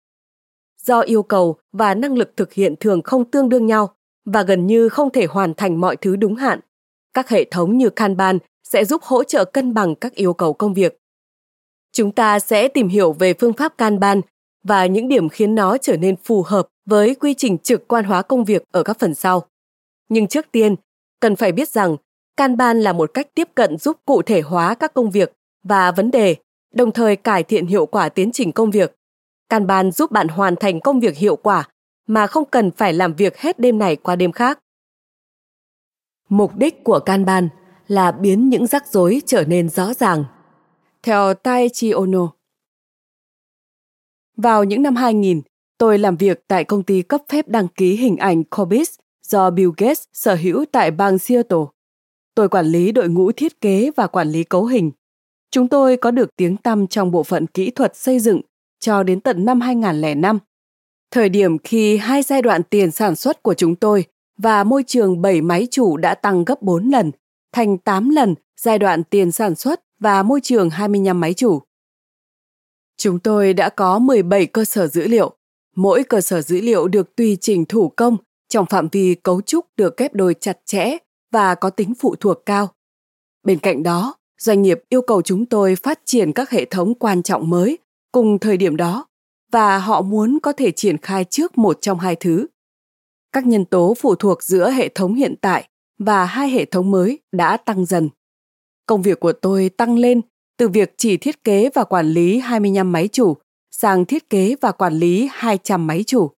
[0.83, 3.95] Do yêu cầu và năng lực thực hiện thường không tương đương nhau
[4.25, 6.61] và gần như không thể hoàn thành mọi thứ đúng hạn,
[7.15, 10.75] các hệ thống như Kanban sẽ giúp hỗ trợ cân bằng các yêu cầu công
[10.75, 10.99] việc.
[11.93, 14.21] Chúng ta sẽ tìm hiểu về phương pháp Kanban
[14.65, 18.23] và những điểm khiến nó trở nên phù hợp với quy trình trực quan hóa
[18.23, 19.43] công việc ở các phần sau.
[20.09, 20.75] Nhưng trước tiên,
[21.21, 21.97] cần phải biết rằng
[22.41, 26.11] Kanban là một cách tiếp cận giúp cụ thể hóa các công việc và vấn
[26.11, 26.37] đề,
[26.75, 28.95] đồng thời cải thiện hiệu quả tiến trình công việc.
[29.49, 31.69] Kanban giúp bạn hoàn thành công việc hiệu quả
[32.07, 34.59] mà không cần phải làm việc hết đêm này qua đêm khác.
[36.29, 37.49] Mục đích của Kanban
[37.87, 40.25] là biến những rắc rối trở nên rõ ràng.
[41.03, 42.33] Theo Taichi Ono,
[44.37, 45.43] vào những năm 2000,
[45.79, 48.91] tôi làm việc tại công ty cấp phép đăng ký hình ảnh Corbis
[49.23, 51.80] do Bill Gates sở hữu tại bang Seattle.
[52.35, 54.91] Tôi quản lý đội ngũ thiết kế và quản lý cấu hình.
[55.51, 58.41] Chúng tôi có được tiếng tăm trong bộ phận kỹ thuật xây dựng
[58.81, 60.39] cho đến tận năm 2005.
[61.11, 64.05] Thời điểm khi hai giai đoạn tiền sản xuất của chúng tôi
[64.39, 67.11] và môi trường 7 máy chủ đã tăng gấp 4 lần,
[67.53, 71.63] thành 8 lần giai đoạn tiền sản xuất và môi trường 25 máy chủ.
[72.97, 75.37] Chúng tôi đã có 17 cơ sở dữ liệu.
[75.77, 78.17] Mỗi cơ sở dữ liệu được tùy chỉnh thủ công
[78.49, 80.97] trong phạm vi cấu trúc được kép đôi chặt chẽ
[81.31, 82.69] và có tính phụ thuộc cao.
[83.43, 87.23] Bên cạnh đó, doanh nghiệp yêu cầu chúng tôi phát triển các hệ thống quan
[87.23, 87.79] trọng mới
[88.13, 89.07] cùng thời điểm đó
[89.53, 92.47] và họ muốn có thể triển khai trước một trong hai thứ.
[93.33, 97.19] Các nhân tố phụ thuộc giữa hệ thống hiện tại và hai hệ thống mới
[97.33, 98.09] đã tăng dần.
[98.87, 100.21] Công việc của tôi tăng lên
[100.57, 103.37] từ việc chỉ thiết kế và quản lý 25 máy chủ
[103.71, 106.31] sang thiết kế và quản lý 200 máy chủ.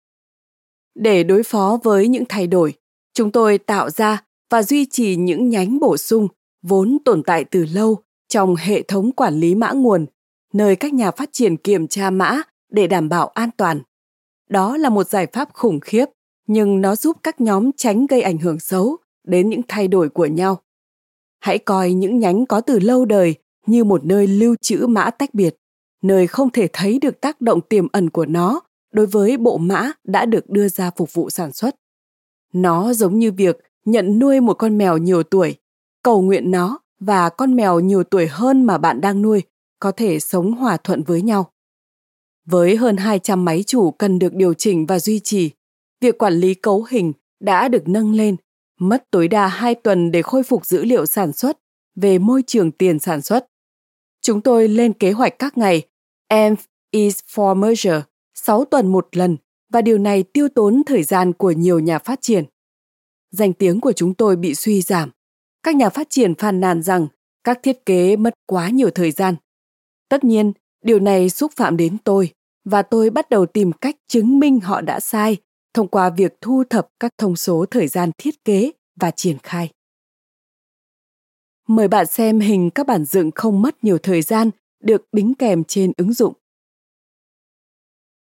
[0.96, 2.74] Để đối phó với những thay đổi,
[3.14, 6.28] chúng tôi tạo ra và duy trì những nhánh bổ sung
[6.62, 7.98] vốn tồn tại từ lâu
[8.30, 10.06] trong hệ thống quản lý mã nguồn,
[10.54, 13.82] nơi các nhà phát triển kiểm tra mã để đảm bảo an toàn.
[14.50, 16.06] Đó là một giải pháp khủng khiếp,
[16.48, 20.26] nhưng nó giúp các nhóm tránh gây ảnh hưởng xấu đến những thay đổi của
[20.26, 20.62] nhau.
[21.40, 23.36] Hãy coi những nhánh có từ lâu đời
[23.66, 25.56] như một nơi lưu trữ mã tách biệt,
[26.02, 28.62] nơi không thể thấy được tác động tiềm ẩn của nó
[28.94, 31.76] đối với bộ mã đã được đưa ra phục vụ sản xuất.
[32.54, 35.56] Nó giống như việc nhận nuôi một con mèo nhiều tuổi,
[36.04, 39.44] cầu nguyện nó và con mèo nhiều tuổi hơn mà bạn đang nuôi
[39.80, 41.52] có thể sống hòa thuận với nhau.
[42.46, 45.52] Với hơn 200 máy chủ cần được điều chỉnh và duy trì,
[46.02, 48.36] việc quản lý cấu hình đã được nâng lên,
[48.80, 51.60] mất tối đa 2 tuần để khôi phục dữ liệu sản xuất
[51.96, 53.48] về môi trường tiền sản xuất.
[54.22, 55.82] Chúng tôi lên kế hoạch các ngày
[56.30, 56.56] EMF
[56.92, 58.02] is for merger
[58.36, 59.38] 6 tuần một lần
[59.74, 62.46] và điều này tiêu tốn thời gian của nhiều nhà phát triển
[63.32, 65.12] danh tiếng của chúng tôi bị suy giảm.
[65.64, 67.08] Các nhà phát triển phàn nàn rằng
[67.44, 69.36] các thiết kế mất quá nhiều thời gian.
[70.10, 72.34] Tất nhiên, điều này xúc phạm đến tôi
[72.66, 75.38] và tôi bắt đầu tìm cách chứng minh họ đã sai
[75.74, 79.72] thông qua việc thu thập các thông số thời gian thiết kế và triển khai.
[81.68, 84.50] Mời bạn xem hình các bản dựng không mất nhiều thời gian
[84.84, 86.34] được đính kèm trên ứng dụng.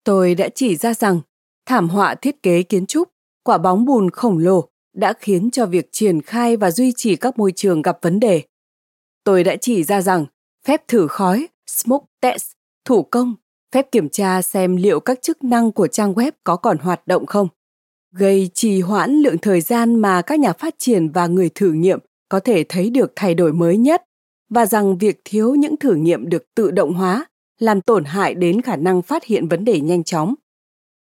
[0.04, 1.20] Tôi đã chỉ ra rằng
[1.66, 3.08] thảm họa thiết kế kiến trúc,
[3.42, 7.38] quả bóng bùn khổng lồ đã khiến cho việc triển khai và duy trì các
[7.38, 8.42] môi trường gặp vấn đề.
[9.24, 10.26] Tôi đã chỉ ra rằng
[10.66, 12.52] phép thử khói, smoke test,
[12.84, 13.34] thủ công,
[13.72, 17.26] phép kiểm tra xem liệu các chức năng của trang web có còn hoạt động
[17.26, 17.48] không,
[18.12, 21.98] gây trì hoãn lượng thời gian mà các nhà phát triển và người thử nghiệm
[22.28, 24.02] có thể thấy được thay đổi mới nhất
[24.50, 27.26] và rằng việc thiếu những thử nghiệm được tự động hóa
[27.58, 30.34] làm tổn hại đến khả năng phát hiện vấn đề nhanh chóng.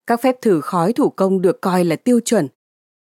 [0.06, 2.48] Các phép thử khói thủ công được coi là tiêu chuẩn.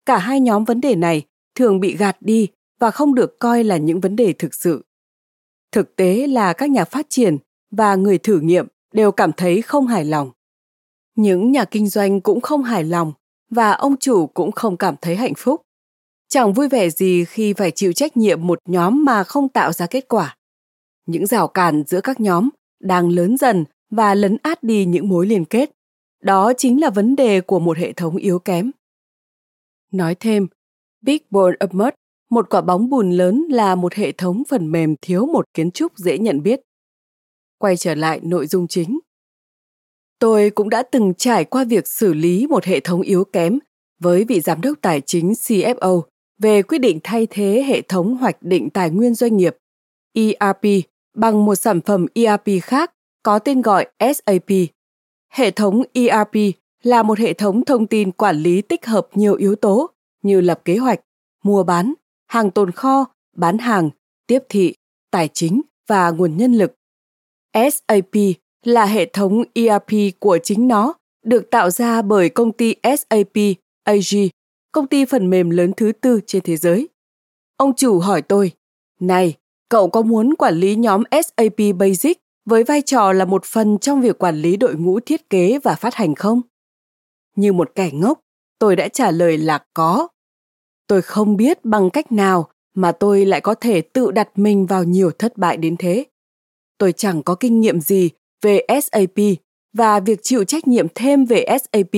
[0.07, 1.23] Cả hai nhóm vấn đề này
[1.55, 2.49] thường bị gạt đi
[2.81, 4.85] và không được coi là những vấn đề thực sự.
[5.73, 7.37] Thực tế là các nhà phát triển
[7.71, 10.31] và người thử nghiệm đều cảm thấy không hài lòng.
[11.15, 13.13] Những nhà kinh doanh cũng không hài lòng
[13.51, 15.63] và ông chủ cũng không cảm thấy hạnh phúc.
[16.29, 19.87] Chẳng vui vẻ gì khi phải chịu trách nhiệm một nhóm mà không tạo ra
[19.87, 20.37] kết quả.
[21.07, 22.49] Những rào cản giữa các nhóm
[22.81, 25.71] đang lớn dần và lấn át đi những mối liên kết.
[26.23, 28.71] Đó chính là vấn đề của một hệ thống yếu kém.
[29.93, 30.47] Nói thêm,
[31.01, 31.93] Big Ball of Mud,
[32.31, 35.99] một quả bóng bùn lớn là một hệ thống phần mềm thiếu một kiến trúc
[35.99, 36.61] dễ nhận biết.
[37.59, 38.99] Quay trở lại nội dung chính.
[40.19, 43.59] Tôi cũng đã từng trải qua việc xử lý một hệ thống yếu kém
[44.01, 46.03] với vị giám đốc tài chính CFO
[46.39, 49.57] về quyết định thay thế hệ thống hoạch định tài nguyên doanh nghiệp
[50.13, 50.63] ERP
[51.17, 54.51] bằng một sản phẩm ERP khác có tên gọi SAP.
[55.33, 56.35] Hệ thống ERP
[56.83, 59.91] là một hệ thống thông tin quản lý tích hợp nhiều yếu tố
[60.23, 61.01] như lập kế hoạch,
[61.45, 61.95] mua bán,
[62.27, 63.91] hàng tồn kho, bán hàng,
[64.27, 64.75] tiếp thị,
[65.11, 66.75] tài chính và nguồn nhân lực.
[67.55, 68.15] SAP
[68.65, 73.37] là hệ thống ERP của chính nó, được tạo ra bởi công ty SAP
[73.85, 74.29] AG,
[74.73, 76.89] công ty phần mềm lớn thứ tư trên thế giới.
[77.57, 78.53] Ông chủ hỏi tôi,
[79.01, 79.35] này,
[79.69, 84.01] cậu có muốn quản lý nhóm SAP Basic với vai trò là một phần trong
[84.01, 86.41] việc quản lý đội ngũ thiết kế và phát hành không?
[87.37, 88.21] Như một kẻ ngốc,
[88.59, 90.09] tôi đã trả lời là có.
[90.87, 94.85] Tôi không biết bằng cách nào mà tôi lại có thể tự đặt mình vào
[94.85, 96.05] nhiều thất bại đến thế.
[96.79, 98.11] Tôi chẳng có kinh nghiệm gì
[98.43, 99.19] về SAP
[99.73, 101.93] và việc chịu trách nhiệm thêm về SAP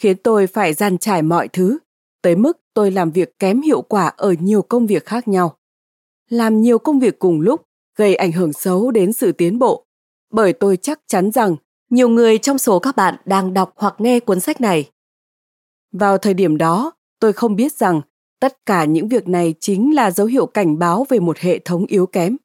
[0.00, 1.78] khiến tôi phải dàn trải mọi thứ,
[2.22, 5.56] tới mức tôi làm việc kém hiệu quả ở nhiều công việc khác nhau.
[6.30, 7.62] Làm nhiều công việc cùng lúc
[7.96, 9.84] gây ảnh hưởng xấu đến sự tiến bộ,
[10.32, 11.56] bởi tôi chắc chắn rằng
[11.92, 14.90] nhiều người trong số các bạn đang đọc hoặc nghe cuốn sách này.
[15.92, 18.00] Vào thời điểm đó, tôi không biết rằng
[18.40, 21.86] tất cả những việc này chính là dấu hiệu cảnh báo về một hệ thống
[21.86, 22.36] yếu kém.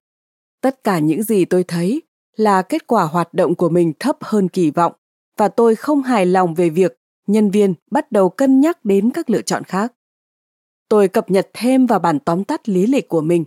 [0.61, 2.01] Tất cả những gì tôi thấy
[2.35, 4.93] là kết quả hoạt động của mình thấp hơn kỳ vọng
[5.37, 9.29] và tôi không hài lòng về việc nhân viên bắt đầu cân nhắc đến các
[9.29, 9.93] lựa chọn khác.
[10.89, 13.45] Tôi cập nhật thêm vào bản tóm tắt lý lịch của mình.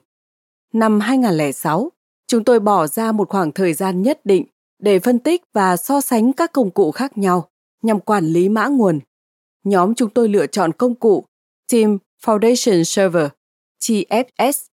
[0.73, 1.93] Năm 2006,
[2.27, 4.47] chúng tôi bỏ ra một khoảng thời gian nhất định
[4.81, 7.49] để phân tích và so sánh các công cụ khác nhau
[7.83, 9.01] nhằm quản lý mã nguồn.
[9.65, 11.25] Nhóm chúng tôi lựa chọn công cụ
[11.73, 13.29] Team Foundation Server,
[13.83, 14.67] TFS.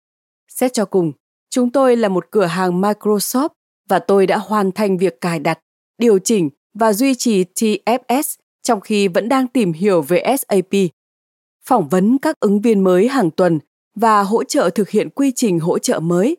[0.47, 1.11] Xét cho cùng,
[1.49, 3.49] chúng tôi là một cửa hàng Microsoft
[3.89, 5.59] và tôi đã hoàn thành việc cài đặt,
[5.97, 10.73] điều chỉnh và duy trì TFS trong khi vẫn đang tìm hiểu về SAP.
[11.65, 13.59] Phỏng vấn các ứng viên mới hàng tuần
[13.95, 16.37] và hỗ trợ thực hiện quy trình hỗ trợ mới.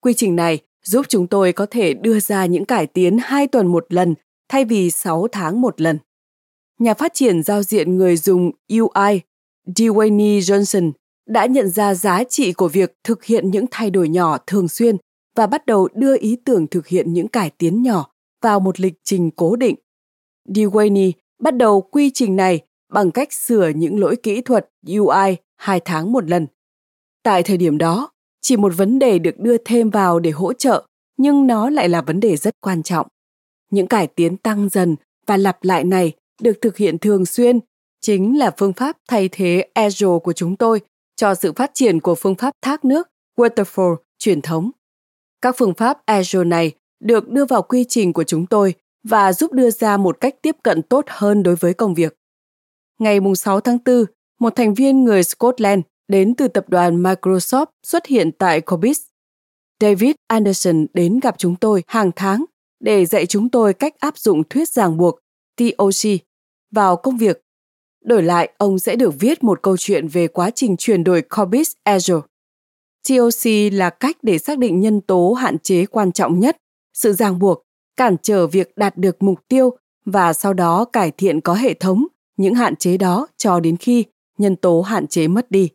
[0.00, 3.66] Quy trình này giúp chúng tôi có thể đưa ra những cải tiến hai tuần
[3.66, 4.14] một lần
[4.48, 5.98] thay vì 6 tháng một lần.
[6.78, 9.20] Nhà phát triển giao diện người dùng UI,
[9.66, 10.92] Dwayne Johnson,
[11.26, 14.96] đã nhận ra giá trị của việc thực hiện những thay đổi nhỏ thường xuyên
[15.36, 18.10] và bắt đầu đưa ý tưởng thực hiện những cải tiến nhỏ
[18.42, 19.76] vào một lịch trình cố định.
[20.48, 22.60] Dwayne bắt đầu quy trình này
[22.92, 26.46] bằng cách sửa những lỗi kỹ thuật UI hai tháng một lần.
[27.22, 30.86] Tại thời điểm đó, chỉ một vấn đề được đưa thêm vào để hỗ trợ,
[31.16, 33.06] nhưng nó lại là vấn đề rất quan trọng.
[33.70, 34.96] Những cải tiến tăng dần
[35.26, 37.60] và lặp lại này được thực hiện thường xuyên
[38.00, 40.80] chính là phương pháp thay thế agile của chúng tôi
[41.16, 44.70] cho sự phát triển của phương pháp thác nước Waterfall truyền thống.
[45.40, 48.74] Các phương pháp agile này được đưa vào quy trình của chúng tôi
[49.04, 52.14] và giúp đưa ra một cách tiếp cận tốt hơn đối với công việc.
[52.98, 54.04] Ngày 6 tháng 4,
[54.40, 59.00] một thành viên người Scotland đến từ tập đoàn Microsoft xuất hiện tại Cobis.
[59.80, 62.44] David Anderson đến gặp chúng tôi hàng tháng
[62.80, 65.18] để dạy chúng tôi cách áp dụng thuyết ràng buộc
[65.56, 66.20] TOC
[66.70, 67.40] vào công việc.
[68.04, 71.72] Đổi lại, ông sẽ được viết một câu chuyện về quá trình chuyển đổi Corbis
[71.84, 72.20] Azure.
[73.08, 76.56] TOC là cách để xác định nhân tố hạn chế quan trọng nhất,
[76.94, 77.62] sự ràng buộc,
[77.96, 79.70] cản trở việc đạt được mục tiêu
[80.04, 84.04] và sau đó cải thiện có hệ thống những hạn chế đó cho đến khi
[84.38, 85.68] nhân tố hạn chế mất đi.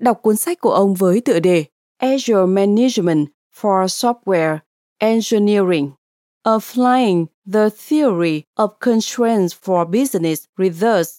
[0.00, 1.64] Đọc cuốn sách của ông với tựa đề
[2.02, 3.28] Azure Management
[3.60, 4.58] for Software
[4.98, 5.90] Engineering
[6.42, 11.18] Applying the Theory of Constraints for Business Results.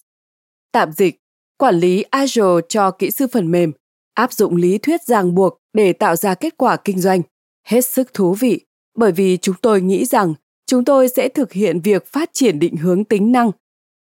[0.72, 1.20] Tạm dịch,
[1.58, 3.72] quản lý Azure cho kỹ sư phần mềm,
[4.14, 7.22] áp dụng lý thuyết ràng buộc để tạo ra kết quả kinh doanh.
[7.66, 8.60] Hết sức thú vị,
[8.96, 10.34] bởi vì chúng tôi nghĩ rằng
[10.66, 13.50] chúng tôi sẽ thực hiện việc phát triển định hướng tính năng.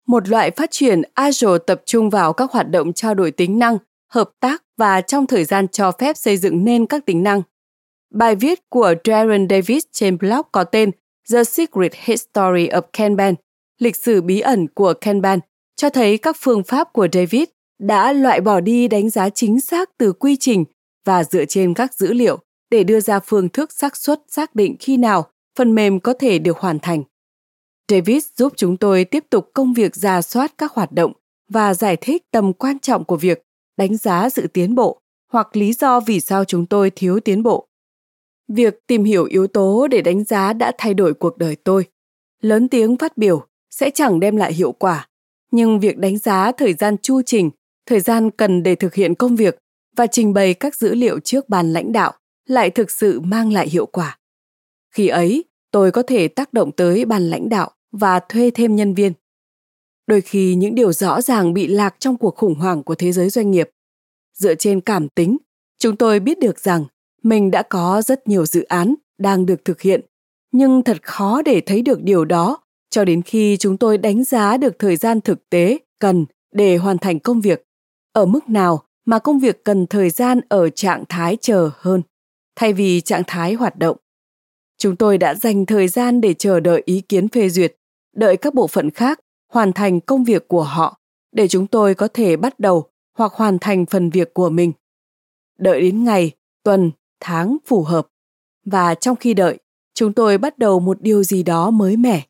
[0.06, 3.78] Một loại phát triển Azure tập trung vào các hoạt động trao đổi tính năng,
[4.08, 7.42] hợp tác và trong thời gian cho phép xây dựng nên các tính năng.
[8.14, 10.90] Bài viết của Darren Davis trên blog có tên
[11.32, 13.34] The Secret History of Kanban,
[13.78, 15.40] lịch sử bí ẩn của Kanban,
[15.76, 17.44] cho thấy các phương pháp của David
[17.78, 20.64] đã loại bỏ đi đánh giá chính xác từ quy trình
[21.04, 22.38] và dựa trên các dữ liệu
[22.70, 25.26] để đưa ra phương thức xác suất xác định khi nào
[25.58, 27.02] phần mềm có thể được hoàn thành.
[27.88, 31.12] David giúp chúng tôi tiếp tục công việc ra soát các hoạt động
[31.48, 33.45] và giải thích tầm quan trọng của việc
[33.76, 35.00] đánh giá sự tiến bộ
[35.32, 37.68] hoặc lý do vì sao chúng tôi thiếu tiến bộ.
[38.48, 41.84] Việc tìm hiểu yếu tố để đánh giá đã thay đổi cuộc đời tôi.
[42.40, 45.08] Lớn tiếng phát biểu sẽ chẳng đem lại hiệu quả,
[45.50, 47.50] nhưng việc đánh giá thời gian chu trình,
[47.86, 49.58] thời gian cần để thực hiện công việc
[49.96, 52.12] và trình bày các dữ liệu trước bàn lãnh đạo
[52.46, 54.18] lại thực sự mang lại hiệu quả.
[54.90, 58.94] Khi ấy, tôi có thể tác động tới bàn lãnh đạo và thuê thêm nhân
[58.94, 59.12] viên.
[60.06, 63.30] Đôi khi những điều rõ ràng bị lạc trong cuộc khủng hoảng của thế giới
[63.30, 63.70] doanh nghiệp.
[64.38, 65.36] Dựa trên cảm tính,
[65.78, 66.84] chúng tôi biết được rằng
[67.22, 70.00] mình đã có rất nhiều dự án đang được thực hiện,
[70.52, 72.58] nhưng thật khó để thấy được điều đó
[72.90, 76.98] cho đến khi chúng tôi đánh giá được thời gian thực tế cần để hoàn
[76.98, 77.64] thành công việc,
[78.12, 82.02] ở mức nào mà công việc cần thời gian ở trạng thái chờ hơn
[82.56, 83.96] thay vì trạng thái hoạt động.
[84.78, 87.76] Chúng tôi đã dành thời gian để chờ đợi ý kiến phê duyệt,
[88.16, 91.00] đợi các bộ phận khác hoàn thành công việc của họ
[91.32, 94.72] để chúng tôi có thể bắt đầu hoặc hoàn thành phần việc của mình.
[95.58, 96.32] Đợi đến ngày,
[96.62, 98.08] tuần, tháng phù hợp.
[98.64, 99.58] Và trong khi đợi,
[99.94, 102.26] chúng tôi bắt đầu một điều gì đó mới mẻ.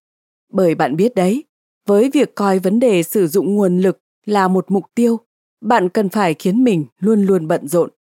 [0.53, 1.45] Bởi bạn biết đấy,
[1.87, 5.21] với việc coi vấn đề sử dụng nguồn lực là một mục tiêu,
[5.61, 7.91] bạn cần phải khiến mình luôn luôn bận rộn.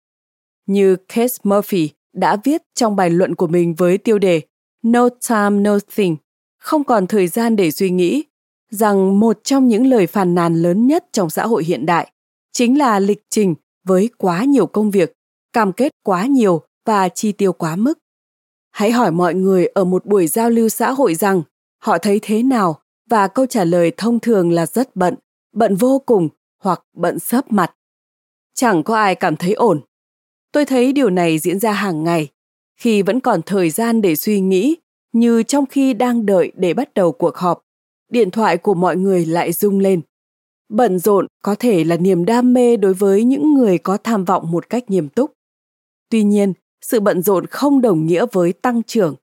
[0.66, 4.40] Như Case Murphy đã viết trong bài luận của mình với tiêu đề
[4.82, 6.16] No Time No Thing,
[6.58, 8.24] không còn thời gian để suy nghĩ,
[8.70, 12.12] rằng một trong những lời phàn nàn lớn nhất trong xã hội hiện đại
[12.52, 15.12] chính là lịch trình với quá nhiều công việc,
[15.52, 17.98] cam kết quá nhiều và chi tiêu quá mức.
[18.70, 21.42] Hãy hỏi mọi người ở một buổi giao lưu xã hội rằng
[21.78, 25.14] họ thấy thế nào và câu trả lời thông thường là rất bận,
[25.52, 26.28] bận vô cùng
[26.62, 27.74] hoặc bận sấp mặt.
[28.54, 29.80] Chẳng có ai cảm thấy ổn
[30.52, 32.28] Tôi thấy điều này diễn ra hàng ngày,
[32.76, 34.76] khi vẫn còn thời gian để suy nghĩ,
[35.12, 37.62] như trong khi đang đợi để bắt đầu cuộc họp,
[38.08, 40.00] điện thoại của mọi người lại rung lên.
[40.68, 44.50] Bận rộn có thể là niềm đam mê đối với những người có tham vọng
[44.50, 45.32] một cách nghiêm túc.
[46.10, 49.14] Tuy nhiên, sự bận rộn không đồng nghĩa với tăng trưởng,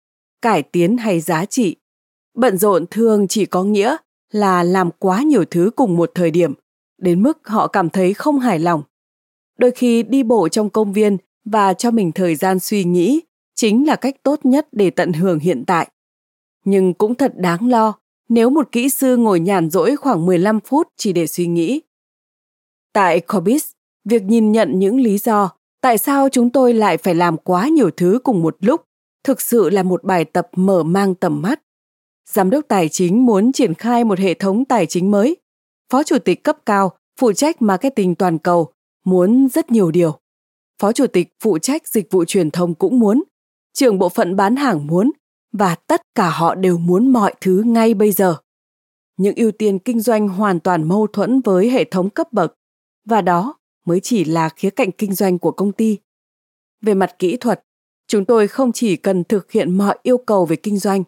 [0.41, 1.75] cải tiến hay giá trị.
[2.33, 3.97] Bận rộn thường chỉ có nghĩa
[4.31, 6.53] là làm quá nhiều thứ cùng một thời điểm,
[6.97, 8.83] đến mức họ cảm thấy không hài lòng
[9.57, 13.21] đôi khi đi bộ trong công viên và cho mình thời gian suy nghĩ
[13.55, 15.89] chính là cách tốt nhất để tận hưởng hiện tại.
[16.65, 17.93] Nhưng cũng thật đáng lo
[18.29, 21.81] nếu một kỹ sư ngồi nhàn rỗi khoảng 15 phút chỉ để suy nghĩ.
[22.93, 23.71] Tại Corbis,
[24.05, 27.89] việc nhìn nhận những lý do tại sao chúng tôi lại phải làm quá nhiều
[27.97, 28.81] thứ cùng một lúc
[29.23, 31.61] thực sự là một bài tập mở mang tầm mắt.
[32.29, 35.37] Giám đốc tài chính muốn triển khai một hệ thống tài chính mới.
[35.91, 38.73] Phó chủ tịch cấp cao phụ trách marketing toàn cầu
[39.05, 40.19] muốn rất nhiều điều.
[40.81, 43.23] Phó chủ tịch phụ trách dịch vụ truyền thông cũng muốn,
[43.73, 45.11] trưởng bộ phận bán hàng muốn
[45.53, 48.35] và tất cả họ đều muốn mọi thứ ngay bây giờ.
[49.17, 52.55] Những ưu tiên kinh doanh hoàn toàn mâu thuẫn với hệ thống cấp bậc
[53.05, 55.97] và đó mới chỉ là khía cạnh kinh doanh của công ty.
[56.81, 57.63] Về mặt kỹ thuật,
[58.07, 61.03] chúng tôi không chỉ cần thực hiện mọi yêu cầu về kinh doanh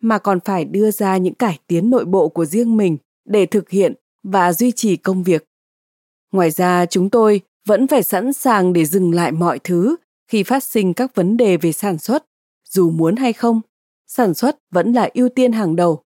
[0.00, 3.70] mà còn phải đưa ra những cải tiến nội bộ của riêng mình để thực
[3.70, 5.50] hiện và duy trì công việc
[6.32, 9.96] ngoài ra chúng tôi vẫn phải sẵn sàng để dừng lại mọi thứ
[10.28, 12.26] khi phát sinh các vấn đề về sản xuất
[12.68, 13.60] dù muốn hay không
[14.12, 16.02] sản xuất vẫn là ưu tiên hàng đầu.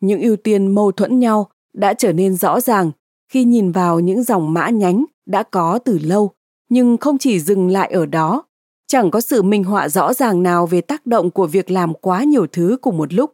[0.00, 2.90] Những ưu tiên mâu thuẫn nhau đã trở nên rõ ràng
[3.28, 6.30] khi nhìn vào những dòng mã nhánh đã có từ lâu
[6.68, 8.44] nhưng không chỉ dừng lại ở đó.
[8.86, 12.24] Chẳng có sự minh họa rõ ràng nào về tác động của việc làm quá
[12.24, 13.32] nhiều thứ cùng một lúc.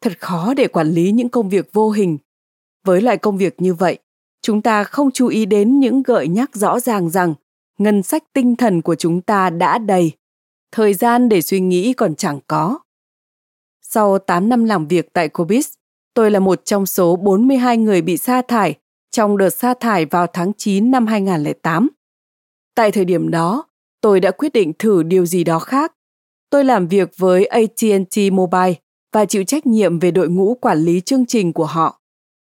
[0.00, 2.18] Thật khó để quản lý những công việc vô hình.
[2.84, 3.98] Với loại công việc như vậy
[4.42, 7.34] chúng ta không chú ý đến những gợi nhắc rõ ràng rằng
[7.78, 10.12] ngân sách tinh thần của chúng ta đã đầy,
[10.72, 12.78] thời gian để suy nghĩ còn chẳng có.
[13.96, 15.68] Sau 8 năm làm việc tại Cobis,
[16.14, 18.74] tôi là một trong số 42 người bị sa thải
[19.10, 21.88] trong đợt sa thải vào tháng 9 năm 2008.
[22.74, 23.64] Tại thời điểm đó,
[24.00, 25.92] tôi đã quyết định thử điều gì đó khác.
[26.50, 28.74] Tôi làm việc với AT&T Mobile
[29.12, 32.00] và chịu trách nhiệm về đội ngũ quản lý chương trình của họ.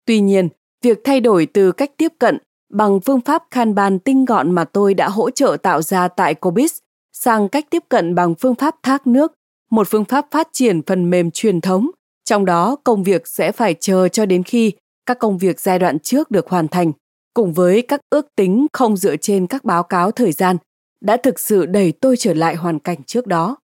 [0.06, 0.48] Tuy nhiên,
[0.82, 2.38] việc thay đổi từ cách tiếp cận
[2.72, 6.78] bằng phương pháp Kanban tinh gọn mà tôi đã hỗ trợ tạo ra tại Cobis
[7.12, 9.32] sang cách tiếp cận bằng phương pháp thác nước,
[9.70, 11.90] một phương pháp phát triển phần mềm truyền thống,
[12.24, 14.72] trong đó công việc sẽ phải chờ cho đến khi
[15.06, 16.92] các công việc giai đoạn trước được hoàn thành,
[17.34, 20.56] cùng với các ước tính không dựa trên các báo cáo thời gian,
[21.00, 23.56] đã thực sự đẩy tôi trở lại hoàn cảnh trước đó.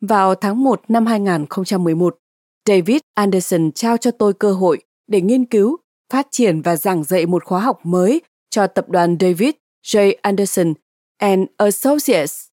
[0.00, 2.18] Vào tháng 1 năm 2011,
[2.68, 5.76] David Anderson trao cho tôi cơ hội để nghiên cứu,
[6.12, 9.50] phát triển và giảng dạy một khóa học mới cho tập đoàn David
[9.84, 10.14] J.
[10.22, 10.74] Anderson
[11.18, 12.46] and Associates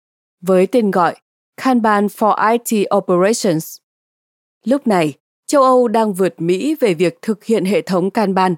[0.40, 1.16] với tên gọi
[1.58, 3.76] Kanban for IT Operations.
[4.64, 5.14] Lúc này,
[5.46, 8.54] châu Âu đang vượt Mỹ về việc thực hiện hệ thống Kanban.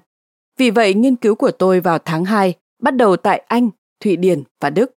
[0.57, 4.43] Vì vậy, nghiên cứu của tôi vào tháng 2 bắt đầu tại Anh, Thụy Điển
[4.61, 4.91] và Đức.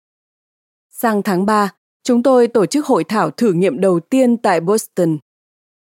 [0.91, 1.71] Sang tháng 3,
[2.05, 5.19] chúng tôi tổ chức hội thảo thử nghiệm đầu tiên tại Boston.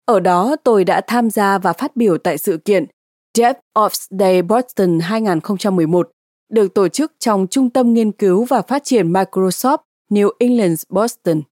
[0.04, 2.86] Ở đó tôi đã tham gia và phát biểu tại sự kiện
[3.34, 6.10] DevOps Day Boston 2011
[6.50, 9.78] được tổ chức trong Trung tâm Nghiên cứu và Phát triển Microsoft
[10.10, 11.42] New England Boston.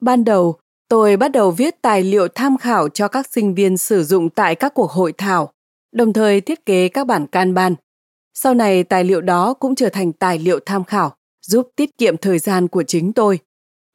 [0.00, 4.04] Ban đầu, tôi bắt đầu viết tài liệu tham khảo cho các sinh viên sử
[4.04, 5.52] dụng tại các cuộc hội thảo,
[5.92, 7.74] đồng thời thiết kế các bản Kanban.
[8.34, 11.14] Sau này tài liệu đó cũng trở thành tài liệu tham khảo,
[11.46, 13.38] giúp tiết kiệm thời gian của chính tôi.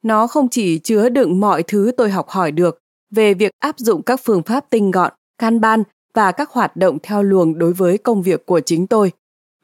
[0.02, 2.78] Nó không chỉ chứa đựng mọi thứ tôi học hỏi được
[3.10, 5.82] về việc áp dụng các phương pháp tinh gọn, Kanban
[6.14, 9.12] và các hoạt động theo luồng đối với công việc của chính tôi,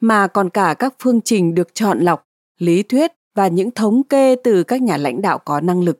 [0.01, 2.23] mà còn cả các phương trình được chọn lọc,
[2.59, 5.99] lý thuyết và những thống kê từ các nhà lãnh đạo có năng lực.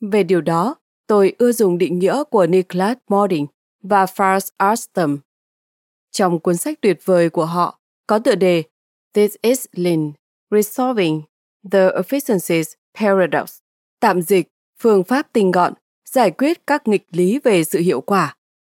[0.00, 0.76] Về điều đó,
[1.06, 3.46] tôi ưa dùng định nghĩa của Niklas Mording
[3.82, 5.18] và Fars Arstam.
[6.10, 8.62] Trong cuốn sách tuyệt vời của họ có tựa đề
[9.12, 10.12] This is Lean,
[10.50, 11.22] Resolving
[11.72, 13.58] the Efficiencies Paradox,
[14.00, 14.48] tạm dịch,
[14.80, 15.72] phương pháp tinh gọn,
[16.10, 18.36] giải quyết các nghịch lý về sự hiệu quả.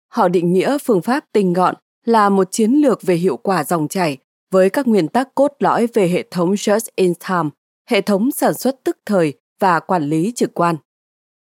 [0.08, 3.88] Họ định nghĩa phương pháp tinh gọn là một chiến lược về hiệu quả dòng
[3.88, 4.18] chảy
[4.50, 7.50] với các nguyên tắc cốt lõi về hệ thống just in time,
[7.90, 10.76] hệ thống sản xuất tức thời và quản lý trực quan.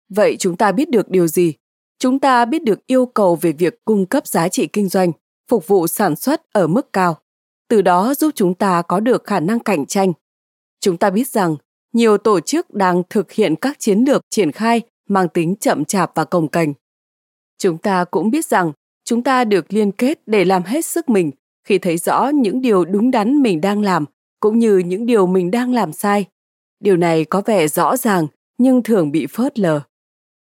[0.10, 1.54] Vậy chúng ta biết được điều gì?
[2.00, 5.12] Chúng ta biết được yêu cầu về việc cung cấp giá trị kinh doanh,
[5.50, 7.18] phục vụ sản xuất ở mức cao.
[7.68, 10.14] Từ đó giúp chúng ta có được khả năng cạnh tranh.
[10.80, 11.56] Chúng ta biết rằng
[11.94, 16.12] nhiều tổ chức đang thực hiện các chiến lược triển khai mang tính chậm chạp
[16.16, 16.74] và cồng kềnh.
[17.58, 18.72] Chúng ta cũng biết rằng
[19.06, 21.32] chúng ta được liên kết để làm hết sức mình
[21.68, 24.06] khi thấy rõ những điều đúng đắn mình đang làm
[24.40, 26.26] cũng như những điều mình đang làm sai
[26.80, 28.28] điều này có vẻ rõ ràng
[28.58, 29.82] nhưng thường bị phớt lờ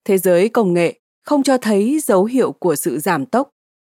[0.05, 3.49] thế giới công nghệ không cho thấy dấu hiệu của sự giảm tốc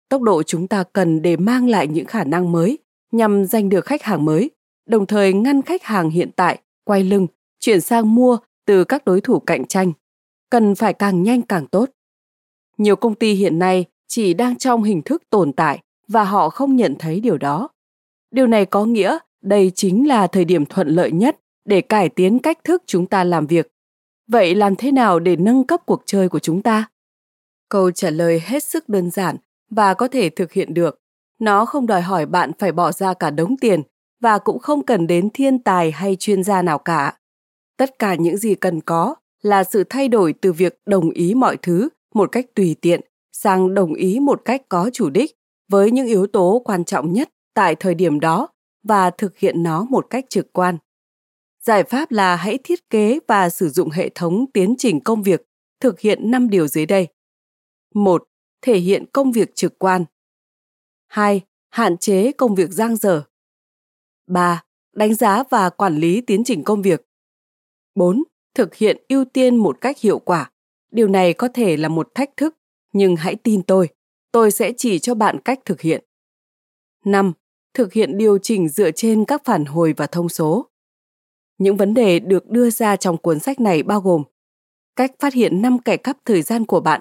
[0.09, 2.79] tốc độ chúng ta cần để mang lại những khả năng mới
[3.13, 4.51] nhằm giành được khách hàng mới,
[4.87, 7.27] đồng thời ngăn khách hàng hiện tại quay lưng,
[7.61, 9.93] chuyển sang mua từ các đối thủ cạnh tranh
[10.51, 11.91] cần phải càng nhanh càng tốt
[12.79, 16.77] nhiều công ty hiện nay chỉ đang trong hình thức tồn tại và họ không
[16.77, 17.69] nhận thấy điều đó.
[18.31, 22.39] Điều này có nghĩa đây chính là thời điểm thuận lợi nhất để cải tiến
[22.39, 23.72] cách thức chúng ta làm việc.
[24.33, 26.89] Vậy làm thế nào để nâng cấp cuộc chơi của chúng ta?
[27.69, 29.37] Câu trả lời hết sức đơn giản
[29.71, 31.01] và có thể thực hiện được.
[31.39, 33.83] Nó không đòi hỏi bạn phải bỏ ra cả đống tiền
[34.21, 37.19] và cũng không cần đến thiên tài hay chuyên gia nào cả.
[37.77, 41.57] Tất cả những gì cần có là sự thay đổi từ việc đồng ý mọi
[41.57, 43.01] thứ một cách tùy tiện
[43.33, 45.37] sang đồng ý một cách có chủ đích
[45.71, 48.49] với những yếu tố quan trọng nhất tại thời điểm đó
[48.83, 50.79] và thực hiện nó một cách trực quan.
[51.67, 55.43] Giải pháp là hãy thiết kế và sử dụng hệ thống tiến trình công việc
[55.81, 57.09] thực hiện 5 điều dưới đây.
[57.95, 58.25] 1.
[58.63, 60.05] Thể hiện công việc trực quan.
[61.07, 61.41] 2.
[61.71, 63.25] Hạn chế công việc giang dở.
[64.27, 64.65] 3.
[64.93, 67.07] Đánh giá và quản lý tiến trình công việc.
[67.95, 68.23] 4.
[68.55, 70.51] Thực hiện ưu tiên một cách hiệu quả.
[70.91, 72.57] Điều này có thể là một thách thức,
[72.93, 73.89] nhưng hãy tin tôi,
[74.33, 76.05] tôi sẽ chỉ cho bạn cách thực hiện.
[77.05, 77.33] 5.
[77.75, 80.72] Thực hiện điều chỉnh dựa trên các phản hồi và thông số.
[81.59, 84.23] Những vấn đề được đưa ra trong cuốn sách này bao gồm
[84.97, 87.01] cách phát hiện 5 kẻ cắp thời gian của bạn,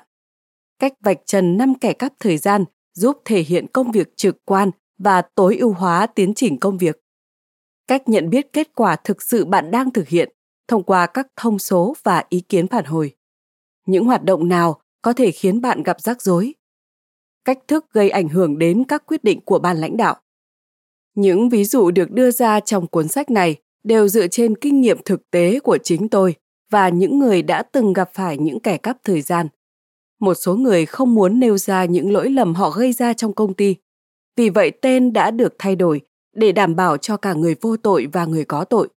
[0.80, 4.72] cách vạch trần 5 kẻ cắp thời gian giúp thể hiện công việc trực quan
[4.98, 7.02] và tối ưu hóa tiến trình công việc,
[7.88, 10.32] cách nhận biết kết quả thực sự bạn đang thực hiện
[10.68, 13.16] thông qua các thông số và ý kiến phản hồi.
[13.86, 16.54] Những hoạt động nào có thể khiến bạn gặp rắc rối
[17.46, 20.16] cách thức gây ảnh hưởng đến các quyết định của ban lãnh đạo
[21.16, 24.98] Những ví dụ được đưa ra trong cuốn sách này đều dựa trên kinh nghiệm
[25.06, 26.36] thực tế của chính tôi
[26.72, 29.48] và những người đã từng gặp phải những kẻ cắp thời gian.
[30.20, 33.54] Một số người không muốn nêu ra những lỗi lầm họ gây ra trong công
[33.54, 33.76] ty.
[34.36, 36.02] Vì vậy tên đã được thay đổi
[36.36, 38.90] để đảm bảo cho cả người vô tội và người có tội.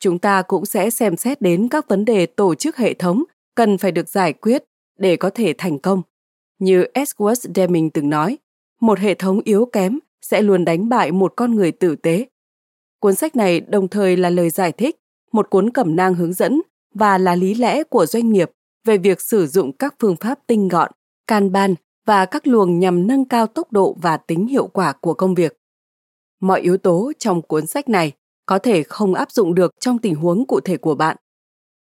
[0.00, 3.78] Chúng ta cũng sẽ xem xét đến các vấn đề tổ chức hệ thống cần
[3.78, 4.64] phải được giải quyết
[4.98, 6.02] để có thể thành công.
[6.58, 8.38] Như Edward Deming từng nói,
[8.80, 12.26] một hệ thống yếu kém sẽ luôn đánh bại một con người tử tế.
[13.00, 14.96] Cuốn sách này đồng thời là lời giải thích,
[15.32, 16.62] một cuốn cẩm nang hướng dẫn
[16.94, 18.50] và là lý lẽ của doanh nghiệp
[18.84, 20.90] về việc sử dụng các phương pháp tinh gọn,
[21.26, 21.74] can ban
[22.06, 25.58] và các luồng nhằm nâng cao tốc độ và tính hiệu quả của công việc.
[26.40, 28.12] Mọi yếu tố trong cuốn sách này
[28.46, 31.16] có thể không áp dụng được trong tình huống cụ thể của bạn.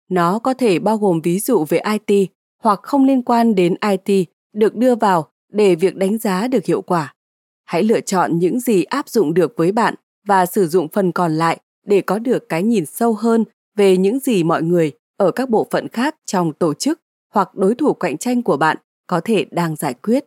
[0.10, 2.30] Nó có thể bao gồm ví dụ về IT
[2.64, 6.82] hoặc không liên quan đến IT được đưa vào để việc đánh giá được hiệu
[6.82, 7.14] quả.
[7.66, 9.96] Hãy lựa chọn những gì áp dụng được với bạn
[10.28, 14.20] và sử dụng phần còn lại để có được cái nhìn sâu hơn về những
[14.20, 17.00] gì mọi người ở các bộ phận khác trong tổ chức
[17.34, 20.26] hoặc đối thủ cạnh tranh của bạn có thể đang giải quyết.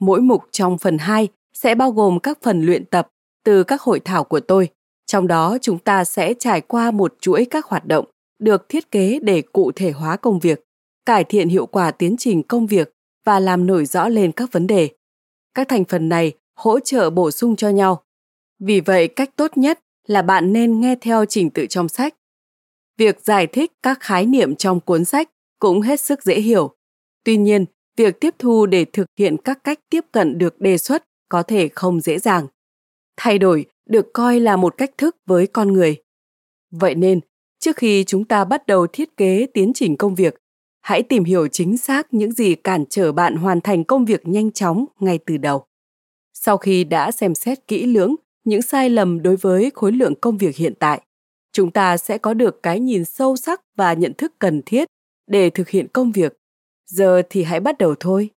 [0.00, 3.08] Mỗi mục trong phần 2 sẽ bao gồm các phần luyện tập
[3.44, 4.68] từ các hội thảo của tôi.
[5.06, 8.06] Trong đó chúng ta sẽ trải qua một chuỗi các hoạt động
[8.38, 10.64] được thiết kế để cụ thể hóa công việc,
[11.06, 12.92] cải thiện hiệu quả tiến trình công việc
[13.24, 14.88] và làm nổi rõ lên các vấn đề.
[15.54, 18.03] Các thành phần này hỗ trợ bổ sung cho nhau.
[18.58, 22.14] Vì vậy, cách tốt nhất là bạn nên nghe theo trình tự trong sách.
[22.98, 26.74] Việc giải thích các khái niệm trong cuốn sách cũng hết sức dễ hiểu.
[27.24, 27.64] Tuy nhiên,
[27.96, 31.68] việc tiếp thu để thực hiện các cách tiếp cận được đề xuất có thể
[31.68, 32.46] không dễ dàng.
[33.16, 36.02] Thay đổi được coi là một cách thức với con người.
[36.70, 37.20] Vậy nên,
[37.60, 40.34] trước khi chúng ta bắt đầu thiết kế tiến trình công việc,
[40.80, 44.52] hãy tìm hiểu chính xác những gì cản trở bạn hoàn thành công việc nhanh
[44.52, 45.66] chóng ngay từ đầu.
[46.32, 50.38] Sau khi đã xem xét kỹ lưỡng những sai lầm đối với khối lượng công
[50.38, 51.02] việc hiện tại,
[51.52, 54.88] chúng ta sẽ có được cái nhìn sâu sắc và nhận thức cần thiết
[55.26, 56.36] để thực hiện công việc.
[56.86, 58.30] Giờ thì hãy bắt đầu thôi.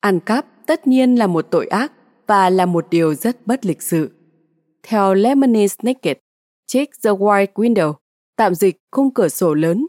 [0.00, 1.92] Ăn cắp tất nhiên là một tội ác
[2.26, 4.10] và là một điều rất bất lịch sự.
[4.82, 6.18] Theo Lemony Snicket,
[6.66, 7.94] Check the White Window,
[8.36, 9.86] tạm dịch khung cửa sổ lớn.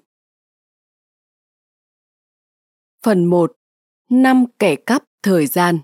[3.04, 3.52] Phần 1.
[4.10, 5.80] Năm kẻ cắp thời gian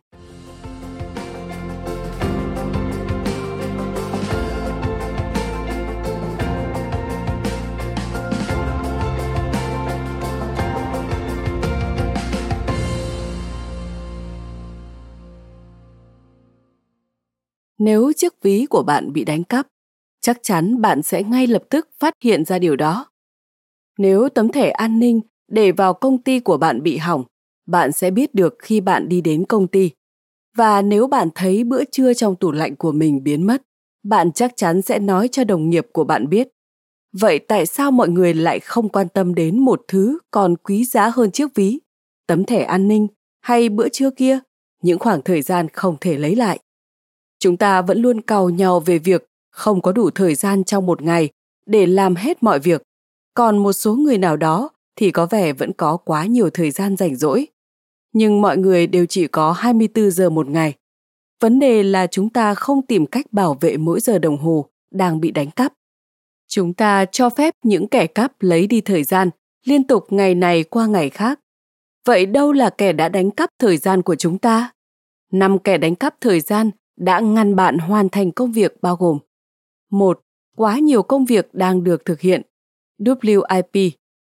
[17.84, 19.68] Nếu chiếc ví của bạn bị đánh cắp,
[20.22, 23.06] chắc chắn bạn sẽ ngay lập tức phát hiện ra điều đó.
[23.98, 27.24] Nếu tấm thẻ an ninh để vào công ty của bạn bị hỏng,
[27.66, 29.92] bạn sẽ biết được khi bạn đi đến công ty.
[30.58, 33.62] Và nếu bạn thấy bữa trưa trong tủ lạnh của mình biến mất,
[34.04, 36.48] bạn chắc chắn sẽ nói cho đồng nghiệp của bạn biết.
[37.14, 41.10] Vậy tại sao mọi người lại không quan tâm đến một thứ còn quý giá
[41.10, 41.80] hơn chiếc ví,
[42.28, 43.08] tấm thẻ an ninh
[43.42, 44.40] hay bữa trưa kia,
[44.84, 46.60] những khoảng thời gian không thể lấy lại?
[47.44, 51.02] Chúng ta vẫn luôn cầu nhau về việc không có đủ thời gian trong một
[51.02, 51.30] ngày
[51.66, 52.84] để làm hết mọi việc
[53.34, 56.98] còn một số người nào đó thì có vẻ vẫn có quá nhiều thời gian
[56.98, 57.48] rảnh rỗi.
[58.14, 60.74] Nhưng mọi người đều chỉ có 24 giờ một ngày.
[61.42, 65.22] Vấn đề là chúng ta không tìm cách bảo vệ mỗi giờ đồng hồ đang
[65.22, 65.74] bị đánh cắp.
[66.48, 69.30] Chúng ta cho phép những kẻ cắp lấy đi thời gian
[69.66, 71.40] liên tục ngày này qua ngày khác.
[72.06, 74.72] Vậy đâu là kẻ đã đánh cắp thời gian của chúng ta?
[75.32, 79.20] Năm kẻ đánh cắp thời gian đã ngăn bạn hoàn thành công việc bao gồm
[79.92, 80.24] một
[80.56, 82.42] Quá nhiều công việc đang được thực hiện.
[83.00, 83.92] WIP,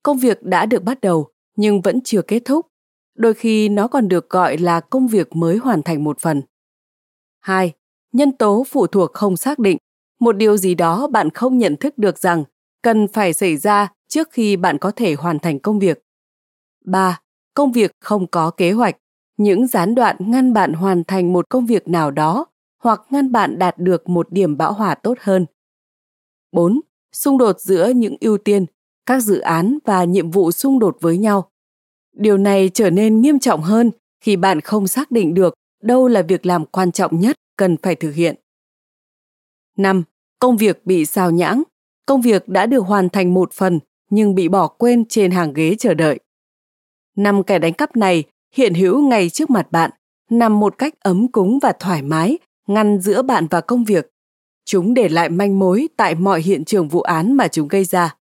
[0.03, 2.67] công việc đã được bắt đầu nhưng vẫn chưa kết thúc.
[3.15, 6.43] Đôi khi nó còn được gọi là công việc mới hoàn thành một phần.
[7.41, 7.73] 2.
[8.13, 9.79] Nhân tố phụ thuộc không xác định,
[10.21, 12.45] một điều gì đó bạn không nhận thức được rằng
[12.83, 16.03] cần phải xảy ra trước khi bạn có thể hoàn thành công việc.
[16.85, 17.21] 3.
[17.55, 18.97] Công việc không có kế hoạch,
[19.37, 22.47] những gián đoạn ngăn bạn hoàn thành một công việc nào đó
[22.83, 25.47] hoặc ngăn bạn đạt được một điểm bão hòa tốt hơn.
[26.53, 26.81] 4.
[27.13, 28.67] Xung đột giữa những ưu tiên,
[29.07, 31.51] các dự án và nhiệm vụ xung đột với nhau.
[32.13, 36.23] Điều này trở nên nghiêm trọng hơn khi bạn không xác định được đâu là
[36.23, 38.35] việc làm quan trọng nhất cần phải thực hiện.
[39.77, 40.03] 5.
[40.39, 41.63] Công việc bị sao nhãng.
[42.07, 43.81] Công việc đã được hoàn thành một phần
[44.11, 46.19] nhưng bị bỏ quên trên hàng ghế chờ đợi.
[47.17, 48.25] Năm kẻ đánh cắp này
[48.55, 49.91] hiện hữu ngay trước mặt bạn,
[50.31, 54.11] nằm một cách ấm cúng và thoải mái, ngăn giữa bạn và công việc.
[54.65, 58.17] Chúng để lại manh mối tại mọi hiện trường vụ án mà chúng gây ra.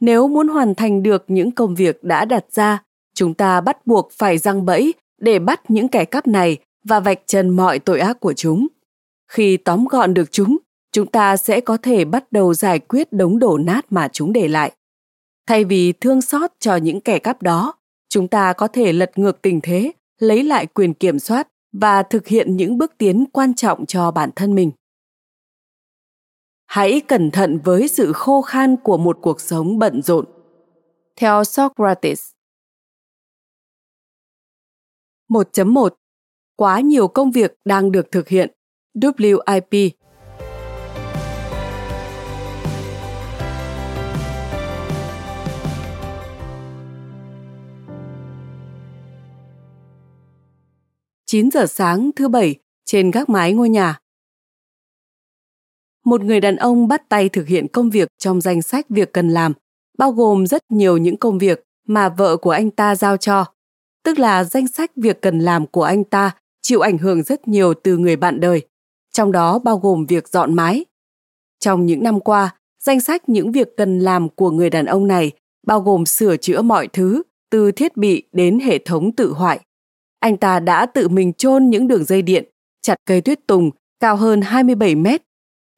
[0.00, 2.82] Nếu muốn hoàn thành được những công việc đã đặt ra,
[3.14, 7.20] chúng ta bắt buộc phải răng bẫy để bắt những kẻ cắp này và vạch
[7.26, 8.66] trần mọi tội ác của chúng.
[9.30, 10.56] Khi tóm gọn được chúng,
[10.92, 14.48] chúng ta sẽ có thể bắt đầu giải quyết đống đổ nát mà chúng để
[14.48, 14.72] lại.
[15.46, 17.74] Thay vì thương xót cho những kẻ cắp đó,
[18.08, 22.26] chúng ta có thể lật ngược tình thế, lấy lại quyền kiểm soát và thực
[22.26, 24.70] hiện những bước tiến quan trọng cho bản thân mình.
[26.66, 30.24] Hãy cẩn thận với sự khô khan của một cuộc sống bận rộn.
[31.16, 32.30] Theo Socrates.
[35.28, 35.88] 1.1
[36.56, 38.50] Quá nhiều công việc đang được thực hiện.
[38.94, 39.90] WIP
[51.30, 52.54] 9 giờ sáng thứ bảy
[52.84, 53.98] trên gác mái ngôi nhà.
[56.04, 59.28] Một người đàn ông bắt tay thực hiện công việc trong danh sách việc cần
[59.28, 59.52] làm,
[59.98, 63.44] bao gồm rất nhiều những công việc mà vợ của anh ta giao cho.
[64.04, 67.74] Tức là danh sách việc cần làm của anh ta chịu ảnh hưởng rất nhiều
[67.74, 68.66] từ người bạn đời,
[69.12, 70.84] trong đó bao gồm việc dọn mái.
[71.58, 75.32] Trong những năm qua, danh sách những việc cần làm của người đàn ông này
[75.66, 79.60] bao gồm sửa chữa mọi thứ, từ thiết bị đến hệ thống tự hoại.
[80.20, 82.44] Anh ta đã tự mình chôn những đường dây điện,
[82.82, 85.22] chặt cây tuyết tùng cao hơn 27 mét,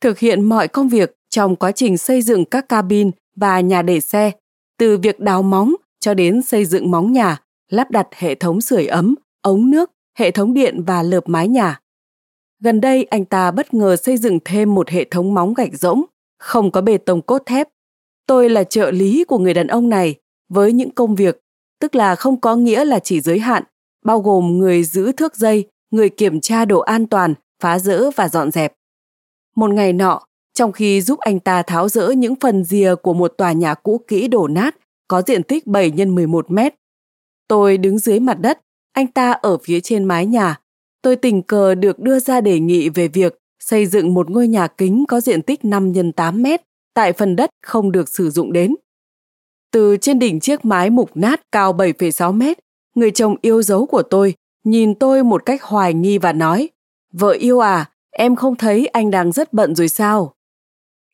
[0.01, 4.01] thực hiện mọi công việc trong quá trình xây dựng các cabin và nhà để
[4.01, 4.32] xe,
[4.78, 8.86] từ việc đào móng cho đến xây dựng móng nhà, lắp đặt hệ thống sưởi
[8.86, 11.80] ấm, ống nước, hệ thống điện và lợp mái nhà.
[12.62, 16.05] Gần đây anh ta bất ngờ xây dựng thêm một hệ thống móng gạch rỗng,
[16.38, 17.68] không có bê tông cốt thép.
[18.26, 20.14] Tôi là trợ lý của người đàn ông này
[20.49, 21.41] với những công việc,
[21.80, 23.62] tức là không có nghĩa là chỉ giới hạn
[24.05, 28.28] bao gồm người giữ thước dây, người kiểm tra độ an toàn, phá rỡ và
[28.28, 28.72] dọn dẹp.
[29.57, 30.22] Một ngày nọ,
[30.55, 34.01] trong khi giúp anh ta tháo rỡ những phần rìa của một tòa nhà cũ
[34.09, 34.76] kỹ đổ nát
[35.09, 36.74] có diện tích 7 x 11 mét,
[37.48, 38.61] tôi đứng dưới mặt đất,
[38.92, 40.61] anh ta ở phía trên mái nhà.
[41.03, 44.66] Tôi tình cờ được đưa ra đề nghị về việc xây dựng một ngôi nhà
[44.66, 46.62] kính có diện tích 5 x 8 mét
[46.94, 48.74] tại phần đất không được sử dụng đến.
[49.72, 52.59] Từ trên đỉnh chiếc mái mục nát cao 7,6 mét,
[52.95, 54.34] người chồng yêu dấu của tôi
[54.64, 56.68] nhìn tôi một cách hoài nghi và nói,
[57.12, 60.34] vợ yêu à em không thấy anh đang rất bận rồi sao?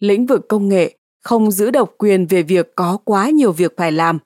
[0.00, 3.92] Lĩnh vực công nghệ không giữ độc quyền về việc có quá nhiều việc phải
[3.92, 4.18] làm.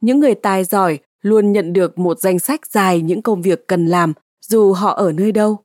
[0.00, 3.86] Những người tài giỏi luôn nhận được một danh sách dài những công việc cần
[3.86, 4.12] làm,
[4.46, 5.58] dù họ ở nơi đâu.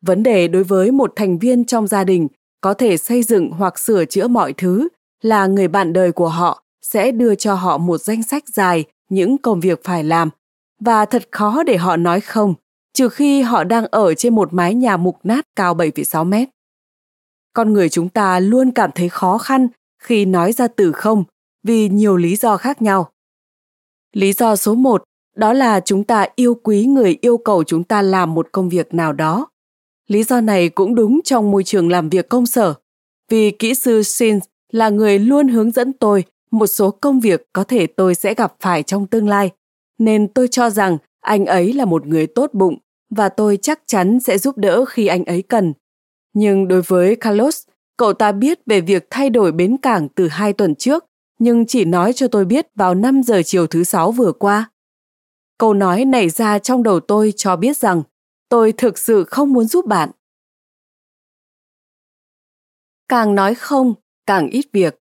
[0.00, 2.28] Vấn đề đối với một thành viên trong gia đình
[2.60, 4.88] có thể xây dựng hoặc sửa chữa mọi thứ
[5.22, 9.38] là người bạn đời của họ sẽ đưa cho họ một danh sách dài những
[9.38, 10.30] công việc phải làm
[10.80, 12.54] và thật khó để họ nói không,
[12.92, 16.48] trừ khi họ đang ở trên một mái nhà mục nát cao 7,6 mét.
[17.52, 19.68] Con người chúng ta luôn cảm thấy khó khăn
[20.02, 21.24] khi nói ra từ không
[21.62, 23.10] vì nhiều lý do khác nhau.
[24.12, 25.04] Lý do số một
[25.36, 28.94] đó là chúng ta yêu quý người yêu cầu chúng ta làm một công việc
[28.94, 29.48] nào đó.
[30.06, 32.74] Lý do này cũng đúng trong môi trường làm việc công sở,
[33.28, 34.38] vì kỹ sư Shin
[34.72, 38.54] là người luôn hướng dẫn tôi một số công việc có thể tôi sẽ gặp
[38.60, 39.50] phải trong tương lai
[39.98, 42.78] nên tôi cho rằng anh ấy là một người tốt bụng
[43.10, 45.72] và tôi chắc chắn sẽ giúp đỡ khi anh ấy cần.
[46.32, 47.62] Nhưng đối với Carlos,
[47.96, 51.04] cậu ta biết về việc thay đổi bến cảng từ hai tuần trước,
[51.38, 54.70] nhưng chỉ nói cho tôi biết vào 5 giờ chiều thứ sáu vừa qua.
[55.58, 58.02] Câu nói nảy ra trong đầu tôi cho biết rằng
[58.48, 60.10] tôi thực sự không muốn giúp bạn.
[63.08, 63.94] Càng nói không,
[64.26, 64.98] càng ít việc.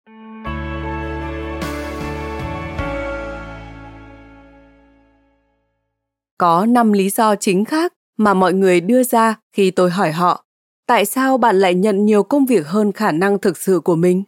[6.37, 10.45] Có 5 lý do chính khác mà mọi người đưa ra khi tôi hỏi họ,
[10.87, 14.23] tại sao bạn lại nhận nhiều công việc hơn khả năng thực sự của mình?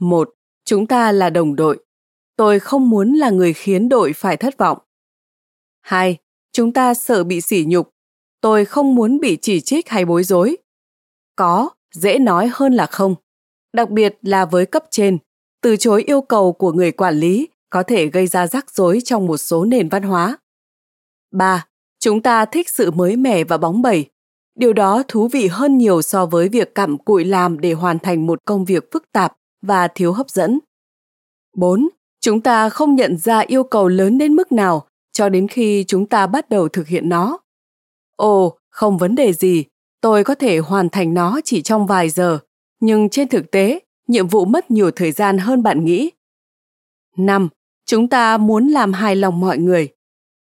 [0.00, 0.30] Một,
[0.64, 1.84] chúng ta là đồng đội.
[2.36, 4.78] Tôi không muốn là người khiến đội phải thất vọng.
[5.80, 6.16] Hai,
[6.52, 7.90] chúng ta sợ bị sỉ nhục.
[8.40, 10.56] Tôi không muốn bị chỉ trích hay bối rối.
[11.36, 13.14] Có, dễ nói hơn là không.
[13.72, 15.18] Đặc biệt là với cấp trên,
[15.62, 19.26] từ chối yêu cầu của người quản lý có thể gây ra rắc rối trong
[19.26, 20.38] một số nền văn hóa.
[21.34, 21.66] 3.
[22.00, 24.10] Chúng ta thích sự mới mẻ và bóng bẩy.
[24.58, 28.26] Điều đó thú vị hơn nhiều so với việc cặm cụi làm để hoàn thành
[28.26, 29.32] một công việc phức tạp
[29.62, 30.58] và thiếu hấp dẫn.
[31.56, 31.88] 4.
[32.20, 36.06] Chúng ta không nhận ra yêu cầu lớn đến mức nào cho đến khi chúng
[36.06, 37.38] ta bắt đầu thực hiện nó.
[38.16, 39.64] Ồ, không vấn đề gì,
[40.00, 42.38] tôi có thể hoàn thành nó chỉ trong vài giờ,
[42.80, 46.10] nhưng trên thực tế, nhiệm vụ mất nhiều thời gian hơn bạn nghĩ.
[47.16, 47.48] 5.
[47.86, 49.88] Chúng ta muốn làm hài lòng mọi người.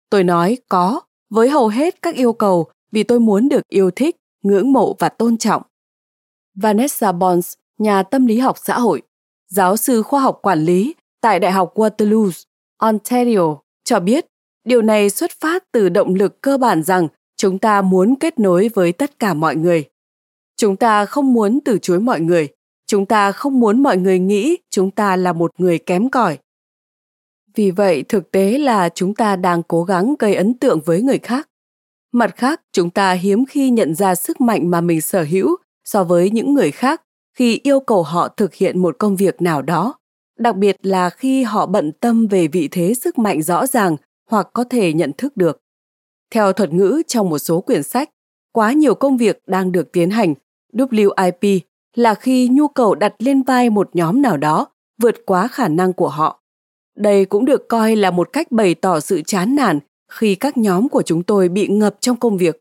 [0.10, 4.16] Tôi nói có với hầu hết các yêu cầu vì tôi muốn được yêu thích,
[4.44, 5.62] ngưỡng mộ và tôn trọng.
[6.56, 9.02] Vanessa Bonds, nhà tâm lý học xã hội,
[9.50, 12.32] giáo sư khoa học quản lý tại Đại học Waterloo,
[12.78, 14.26] Ontario, cho biết
[14.64, 17.08] điều này xuất phát từ động lực cơ bản rằng
[17.38, 19.90] chúng ta muốn kết nối với tất cả mọi người.
[20.58, 22.48] Chúng ta không muốn từ chối mọi người,
[22.88, 26.38] chúng ta không muốn mọi người nghĩ chúng ta là một người kém cỏi.
[27.56, 31.18] Vì vậy, thực tế là chúng ta đang cố gắng gây ấn tượng với người
[31.18, 31.50] khác.
[32.12, 36.04] Mặt khác, chúng ta hiếm khi nhận ra sức mạnh mà mình sở hữu so
[36.04, 37.02] với những người khác
[37.38, 40.00] khi yêu cầu họ thực hiện một công việc nào đó,
[40.40, 43.98] đặc biệt là khi họ bận tâm về vị thế sức mạnh rõ ràng
[44.30, 45.62] hoặc có thể nhận thức được.
[46.34, 48.10] Theo thuật ngữ trong một số quyển sách,
[48.52, 50.34] quá nhiều công việc đang được tiến hành,
[50.74, 51.60] WIP
[51.96, 54.68] là khi nhu cầu đặt lên vai một nhóm nào đó
[55.02, 56.42] vượt quá khả năng của họ.
[57.00, 59.80] Đây cũng được coi là một cách bày tỏ sự chán nản
[60.12, 62.60] khi các nhóm của chúng tôi bị ngập trong công việc,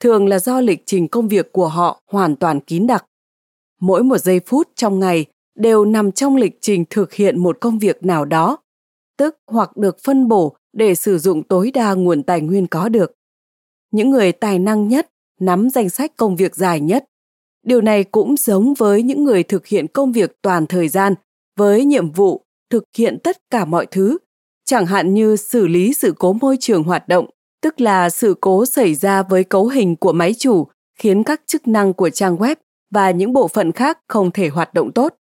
[0.00, 3.06] thường là do lịch trình công việc của họ hoàn toàn kín đặc.
[3.80, 7.78] Mỗi một giây phút trong ngày đều nằm trong lịch trình thực hiện một công
[7.78, 8.58] việc nào đó,
[9.18, 13.12] tức hoặc được phân bổ để sử dụng tối đa nguồn tài nguyên có được.
[13.90, 15.10] Những người tài năng nhất
[15.40, 17.04] nắm danh sách công việc dài nhất.
[17.66, 21.14] Điều này cũng giống với những người thực hiện công việc toàn thời gian
[21.56, 24.18] với nhiệm vụ thực hiện tất cả mọi thứ,
[24.64, 27.26] chẳng hạn như xử lý sự cố môi trường hoạt động,
[27.62, 30.66] tức là sự cố xảy ra với cấu hình của máy chủ
[30.98, 32.56] khiến các chức năng của trang web
[32.90, 35.14] và những bộ phận khác không thể hoạt động tốt.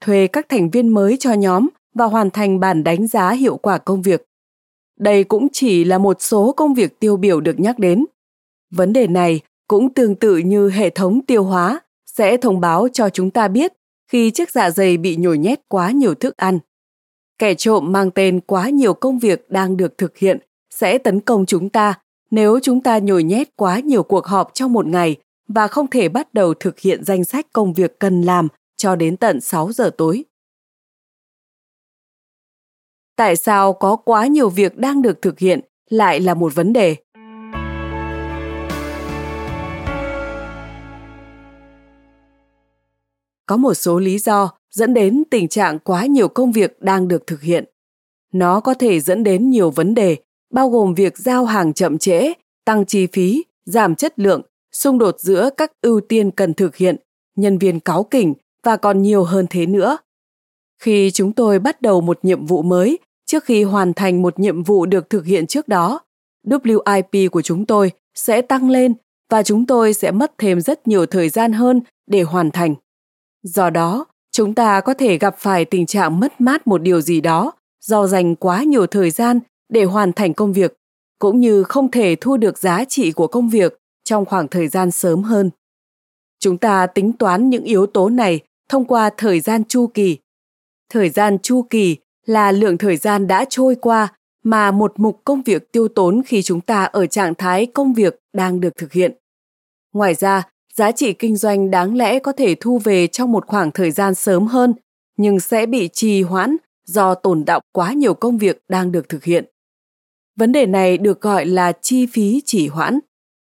[0.00, 3.78] Thuê các thành viên mới cho nhóm và hoàn thành bản đánh giá hiệu quả
[3.78, 4.24] công việc.
[4.98, 8.04] Đây cũng chỉ là một số công việc tiêu biểu được nhắc đến.
[8.70, 13.08] Vấn đề này cũng tương tự như hệ thống tiêu hóa sẽ thông báo cho
[13.08, 13.72] chúng ta biết
[14.10, 16.58] khi chiếc dạ dày bị nhồi nhét quá nhiều thức ăn.
[17.38, 20.38] Kẻ trộm mang tên quá nhiều công việc đang được thực hiện
[20.70, 21.94] sẽ tấn công chúng ta
[22.30, 25.16] nếu chúng ta nhồi nhét quá nhiều cuộc họp trong một ngày
[25.48, 29.16] và không thể bắt đầu thực hiện danh sách công việc cần làm cho đến
[29.16, 30.24] tận 6 giờ tối.
[33.16, 35.60] Tại sao có quá nhiều việc đang được thực hiện
[35.90, 36.96] lại là một vấn đề.
[43.46, 47.26] Có một số lý do dẫn đến tình trạng quá nhiều công việc đang được
[47.26, 47.64] thực hiện.
[48.32, 50.16] Nó có thể dẫn đến nhiều vấn đề,
[50.52, 52.32] bao gồm việc giao hàng chậm trễ,
[52.64, 56.96] tăng chi phí, giảm chất lượng, xung đột giữa các ưu tiên cần thực hiện,
[57.36, 59.98] nhân viên cáu kỉnh và còn nhiều hơn thế nữa.
[60.82, 64.62] Khi chúng tôi bắt đầu một nhiệm vụ mới, trước khi hoàn thành một nhiệm
[64.62, 66.00] vụ được thực hiện trước đó,
[66.46, 68.94] WIP của chúng tôi sẽ tăng lên
[69.30, 72.74] và chúng tôi sẽ mất thêm rất nhiều thời gian hơn để hoàn thành.
[73.42, 74.06] Do đó,
[74.36, 78.06] chúng ta có thể gặp phải tình trạng mất mát một điều gì đó do
[78.06, 80.74] dành quá nhiều thời gian để hoàn thành công việc,
[81.18, 84.90] cũng như không thể thu được giá trị của công việc trong khoảng thời gian
[84.90, 85.50] sớm hơn.
[86.38, 90.18] Chúng ta tính toán những yếu tố này thông qua thời gian chu kỳ.
[90.90, 94.12] Thời gian chu kỳ là lượng thời gian đã trôi qua
[94.44, 98.18] mà một mục công việc tiêu tốn khi chúng ta ở trạng thái công việc
[98.32, 99.12] đang được thực hiện.
[99.92, 100.42] Ngoài ra,
[100.76, 104.14] giá trị kinh doanh đáng lẽ có thể thu về trong một khoảng thời gian
[104.14, 104.74] sớm hơn,
[105.16, 106.56] nhưng sẽ bị trì hoãn
[106.86, 109.44] do tồn đọng quá nhiều công việc đang được thực hiện.
[110.36, 112.98] Vấn đề này được gọi là chi phí trì hoãn.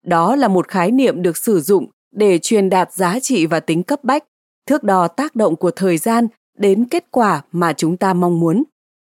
[0.05, 3.83] Đó là một khái niệm được sử dụng để truyền đạt giá trị và tính
[3.83, 4.23] cấp bách,
[4.67, 8.63] thước đo tác động của thời gian đến kết quả mà chúng ta mong muốn.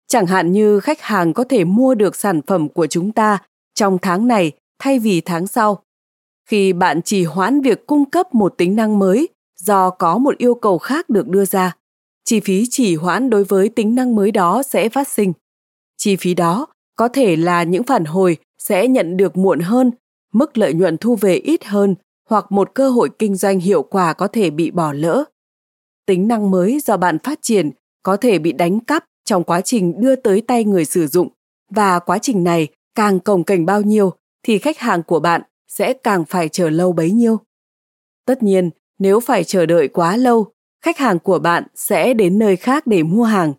[0.07, 3.37] Chẳng hạn như khách hàng có thể mua được sản phẩm của chúng ta
[3.75, 5.83] trong tháng này thay vì tháng sau.
[6.47, 9.29] Khi bạn trì hoãn việc cung cấp một tính năng mới
[9.59, 11.75] do có một yêu cầu khác được đưa ra,
[12.25, 15.33] chi phí trì hoãn đối với tính năng mới đó sẽ phát sinh.
[15.97, 19.91] Chi phí đó có thể là những phản hồi sẽ nhận được muộn hơn,
[20.33, 21.95] mức lợi nhuận thu về ít hơn
[22.29, 25.23] hoặc một cơ hội kinh doanh hiệu quả có thể bị bỏ lỡ.
[26.05, 27.71] Tính năng mới do bạn phát triển
[28.03, 31.29] có thể bị đánh cắp trong quá trình đưa tới tay người sử dụng
[31.69, 35.93] và quá trình này càng cồng kềnh bao nhiêu thì khách hàng của bạn sẽ
[35.93, 37.39] càng phải chờ lâu bấy nhiêu.
[38.25, 42.55] Tất nhiên, nếu phải chờ đợi quá lâu, khách hàng của bạn sẽ đến nơi
[42.55, 43.53] khác để mua hàng.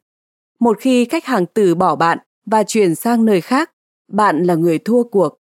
[0.61, 3.71] Một khi khách hàng từ bỏ bạn và chuyển sang nơi khác,
[4.13, 5.39] bạn là người thua cuộc.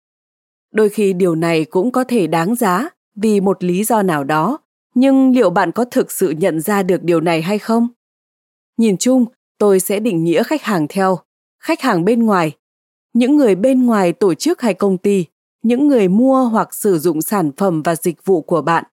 [0.71, 4.57] Đôi khi điều này cũng có thể đáng giá vì một lý do nào đó,
[4.95, 7.87] nhưng liệu bạn có thực sự nhận ra được điều này hay không?
[8.77, 9.25] Nhìn chung,
[9.57, 11.19] tôi sẽ định nghĩa khách hàng theo
[11.59, 12.51] khách hàng bên ngoài,
[13.13, 15.25] những người bên ngoài tổ chức hay công ty,
[15.63, 18.83] những người mua hoặc sử dụng sản phẩm và dịch vụ của bạn.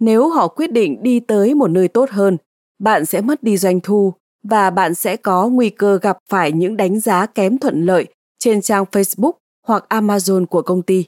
[0.00, 2.36] Nếu họ quyết định đi tới một nơi tốt hơn,
[2.78, 6.76] bạn sẽ mất đi doanh thu và bạn sẽ có nguy cơ gặp phải những
[6.76, 8.06] đánh giá kém thuận lợi
[8.38, 9.32] trên trang Facebook
[9.66, 11.04] hoặc Amazon của công ty.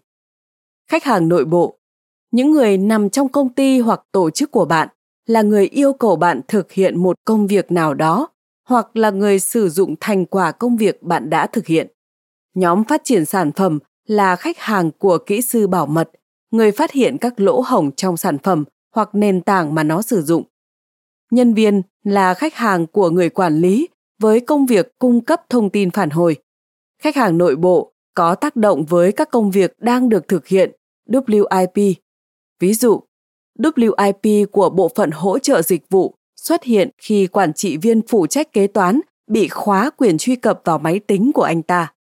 [0.90, 1.78] Khách hàng nội bộ
[2.30, 4.88] những người nằm trong công ty hoặc tổ chức của bạn
[5.26, 8.28] là người yêu cầu bạn thực hiện một công việc nào đó
[8.68, 11.86] hoặc là người sử dụng thành quả công việc bạn đã thực hiện.
[12.54, 16.10] Nhóm phát triển sản phẩm là khách hàng của kỹ sư bảo mật,
[16.50, 20.22] người phát hiện các lỗ hổng trong sản phẩm hoặc nền tảng mà nó sử
[20.22, 20.42] dụng.
[21.30, 23.88] Nhân viên là khách hàng của người quản lý
[24.18, 26.36] với công việc cung cấp thông tin phản hồi.
[27.02, 30.70] Khách hàng nội bộ có tác động với các công việc đang được thực hiện
[31.08, 31.94] WIP.
[32.60, 33.02] Ví dụ,
[33.58, 38.26] WIP của bộ phận hỗ trợ dịch vụ xuất hiện khi quản trị viên phụ
[38.26, 39.00] trách kế toán
[39.30, 41.92] bị khóa quyền truy cập vào máy tính của anh ta.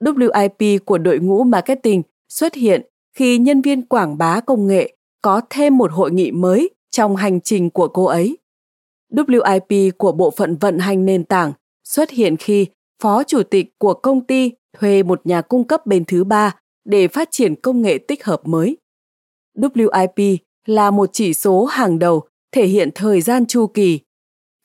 [0.00, 2.82] WIP của đội ngũ marketing xuất hiện
[3.14, 7.40] khi nhân viên quảng bá công nghệ có thêm một hội nghị mới trong hành
[7.40, 8.38] trình của cô ấy.
[9.12, 11.52] WIP của bộ phận vận hành nền tảng
[11.84, 12.66] xuất hiện khi
[13.02, 17.08] phó chủ tịch của công ty thuê một nhà cung cấp bên thứ ba để
[17.08, 18.76] phát triển công nghệ tích hợp mới.
[19.56, 20.36] WIP
[20.66, 24.00] là một chỉ số hàng đầu thể hiện thời gian chu kỳ.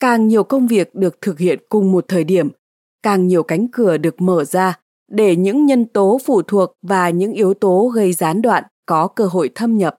[0.00, 2.48] Càng nhiều công việc được thực hiện cùng một thời điểm,
[3.02, 4.80] càng nhiều cánh cửa được mở ra
[5.14, 9.26] để những nhân tố phụ thuộc và những yếu tố gây gián đoạn có cơ
[9.26, 9.96] hội thâm nhập.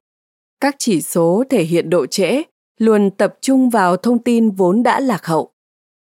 [0.60, 2.42] Các chỉ số thể hiện độ trễ
[2.80, 5.52] luôn tập trung vào thông tin vốn đã lạc hậu.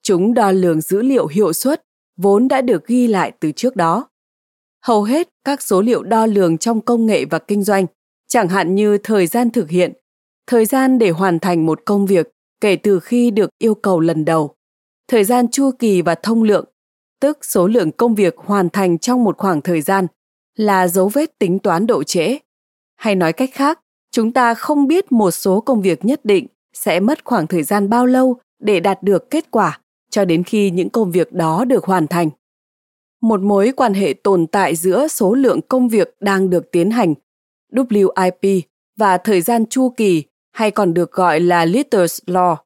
[0.03, 1.83] Chúng đo lường dữ liệu hiệu suất
[2.17, 4.09] vốn đã được ghi lại từ trước đó.
[4.83, 7.87] Hầu hết các số liệu đo lường trong công nghệ và kinh doanh,
[8.29, 9.93] chẳng hạn như thời gian thực hiện,
[10.47, 14.25] thời gian để hoàn thành một công việc kể từ khi được yêu cầu lần
[14.25, 14.55] đầu,
[15.09, 16.65] thời gian chu kỳ và thông lượng,
[17.21, 20.07] tức số lượng công việc hoàn thành trong một khoảng thời gian,
[20.57, 22.39] là dấu vết tính toán độ trễ.
[22.97, 27.01] Hay nói cách khác, chúng ta không biết một số công việc nhất định sẽ
[27.01, 30.91] mất khoảng thời gian bao lâu để đạt được kết quả cho đến khi những
[30.91, 32.31] công việc đó được hoàn thành
[33.25, 37.15] một mối quan hệ tồn tại giữa số lượng công việc đang được tiến hành
[37.73, 38.61] WIP
[38.97, 42.57] và thời gian chu kỳ hay còn được gọi là Litter's Law.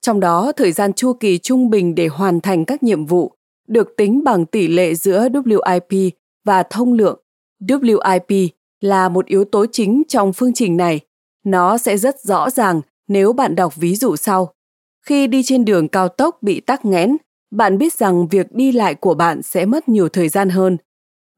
[0.00, 3.32] Trong đó, thời gian chu kỳ trung bình để hoàn thành các nhiệm vụ
[3.68, 6.10] được tính bằng tỷ lệ giữa WIP
[6.44, 7.20] và thông lượng.
[7.60, 8.48] WIP
[8.80, 11.00] là một yếu tố chính trong phương trình này.
[11.44, 14.52] Nó sẽ rất rõ ràng nếu bạn đọc ví dụ sau.
[15.06, 17.16] Khi đi trên đường cao tốc bị tắc nghẽn,
[17.50, 20.76] bạn biết rằng việc đi lại của bạn sẽ mất nhiều thời gian hơn.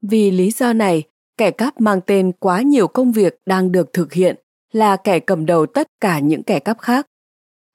[0.01, 1.03] Vì lý do này,
[1.37, 4.35] kẻ cắp mang tên quá nhiều công việc đang được thực hiện
[4.71, 7.07] là kẻ cầm đầu tất cả những kẻ cắp khác.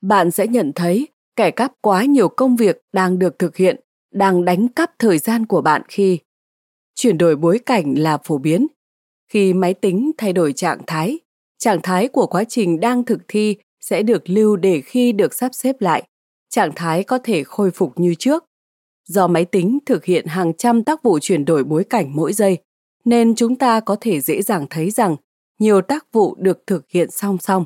[0.03, 3.81] Bạn sẽ nhận thấy kẻ cắp quá nhiều công việc đang được thực hiện
[4.15, 6.19] đang đánh cắp thời gian của bạn khi
[6.95, 8.67] chuyển đổi bối cảnh là phổ biến.
[9.29, 11.19] Khi máy tính thay đổi trạng thái,
[11.59, 15.55] trạng thái của quá trình đang thực thi sẽ được lưu để khi được sắp
[15.55, 16.03] xếp lại,
[16.51, 18.45] trạng thái có thể khôi phục như trước.
[19.09, 22.59] Do máy tính thực hiện hàng trăm tác vụ chuyển đổi bối cảnh mỗi giây,
[23.05, 25.17] nên chúng ta có thể dễ dàng thấy rằng
[25.59, 27.65] nhiều tác vụ được thực hiện song song.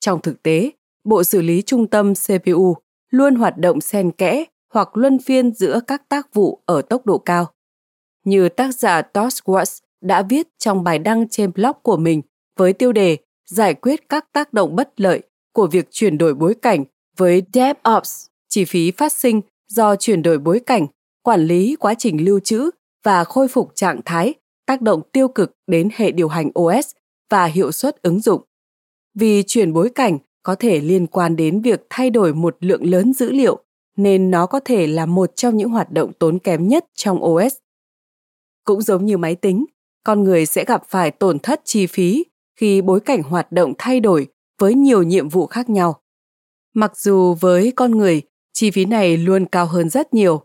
[0.00, 0.70] Trong thực tế,
[1.04, 2.76] bộ xử lý trung tâm CPU
[3.10, 4.44] luôn hoạt động xen kẽ
[4.74, 7.52] hoặc luân phiên giữa các tác vụ ở tốc độ cao.
[8.24, 12.22] Như tác giả Todd Watts đã viết trong bài đăng trên blog của mình
[12.56, 13.16] với tiêu đề
[13.46, 16.84] giải quyết các tác động bất lợi của việc chuyển đổi bối cảnh
[17.16, 20.86] với DevOps, chi phí phát sinh do chuyển đổi bối cảnh,
[21.22, 22.70] quản lý quá trình lưu trữ
[23.04, 24.34] và khôi phục trạng thái
[24.66, 26.90] tác động tiêu cực đến hệ điều hành OS
[27.30, 28.42] và hiệu suất ứng dụng.
[29.14, 33.12] Vì chuyển bối cảnh có thể liên quan đến việc thay đổi một lượng lớn
[33.12, 33.64] dữ liệu
[33.98, 37.54] nên nó có thể là một trong những hoạt động tốn kém nhất trong OS.
[38.64, 39.64] Cũng giống như máy tính,
[40.04, 42.24] con người sẽ gặp phải tổn thất chi phí
[42.56, 44.26] khi bối cảnh hoạt động thay đổi
[44.58, 46.00] với nhiều nhiệm vụ khác nhau.
[46.74, 48.22] Mặc dù với con người,
[48.52, 50.42] chi phí này luôn cao hơn rất nhiều.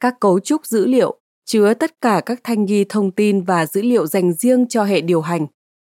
[0.00, 3.82] Các cấu trúc dữ liệu chứa tất cả các thanh ghi thông tin và dữ
[3.82, 5.46] liệu dành riêng cho hệ điều hành,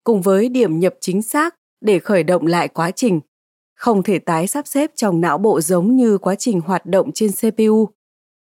[0.05, 3.21] cùng với điểm nhập chính xác để khởi động lại quá trình.
[3.75, 7.31] Không thể tái sắp xếp trong não bộ giống như quá trình hoạt động trên
[7.33, 7.89] CPU.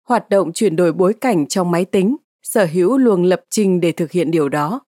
[0.07, 3.91] Hoạt động chuyển đổi bối cảnh trong máy tính sở hữu luồng lập trình để
[3.91, 4.81] thực hiện điều đó.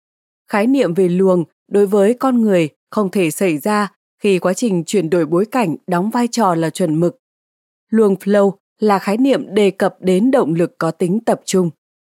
[0.50, 4.84] Khái niệm về luồng đối với con người không thể xảy ra khi quá trình
[4.84, 7.18] chuyển đổi bối cảnh đóng vai trò là chuẩn mực.
[7.90, 11.70] Luồng flow là khái niệm đề cập đến động lực có tính tập trung.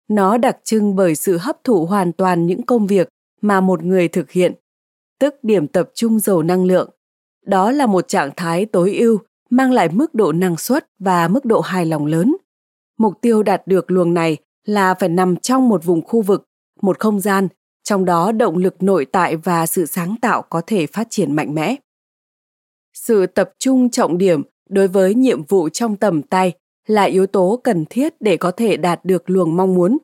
[0.10, 3.10] Nó đặc trưng bởi sự hấp thụ hoàn toàn những công việc
[3.42, 4.54] mà một người thực hiện,
[5.20, 6.90] tức điểm tập trung dầu năng lượng.
[7.46, 9.20] Đó là một trạng thái tối ưu
[9.50, 12.36] mang lại mức độ năng suất và mức độ hài lòng lớn.
[12.98, 16.48] Mục tiêu đạt được luồng này là phải nằm trong một vùng khu vực,
[16.82, 17.48] một không gian,
[17.84, 21.56] trong đó động lực nội tại và sự sáng tạo có thể phát triển mạnh
[21.56, 21.76] mẽ.
[22.94, 26.52] Sự tập trung trọng điểm đối với nhiệm vụ trong tầm tay
[26.88, 29.98] là yếu tố cần thiết để có thể đạt được luồng mong muốn.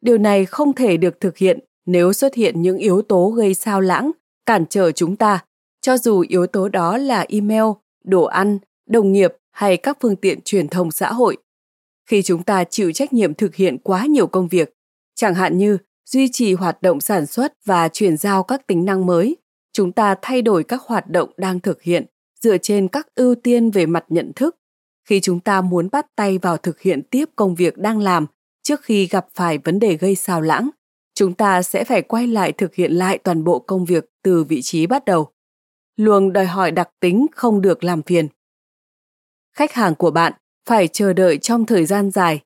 [0.00, 3.80] Điều này không thể được thực hiện nếu xuất hiện những yếu tố gây sao
[3.80, 4.10] lãng
[4.46, 5.44] cản trở chúng ta
[5.80, 7.64] cho dù yếu tố đó là email,
[8.04, 11.36] đồ ăn, đồng nghiệp hay các phương tiện truyền thông xã hội,
[12.06, 14.74] khi chúng ta chịu trách nhiệm thực hiện quá nhiều công việc,
[15.14, 19.06] chẳng hạn như duy trì hoạt động sản xuất và chuyển giao các tính năng
[19.06, 19.36] mới,
[19.72, 22.06] chúng ta thay đổi các hoạt động đang thực hiện
[22.40, 24.56] dựa trên các ưu tiên về mặt nhận thức.
[25.08, 28.26] Khi chúng ta muốn bắt tay vào thực hiện tiếp công việc đang làm
[28.62, 30.70] trước khi gặp phải vấn đề gây sao lãng,
[31.14, 34.62] chúng ta sẽ phải quay lại thực hiện lại toàn bộ công việc từ vị
[34.62, 35.28] trí bắt đầu
[36.00, 38.28] luồng đòi hỏi đặc tính không được làm phiền.
[39.56, 40.32] Khách hàng của bạn
[40.68, 42.40] phải chờ đợi trong thời gian dài.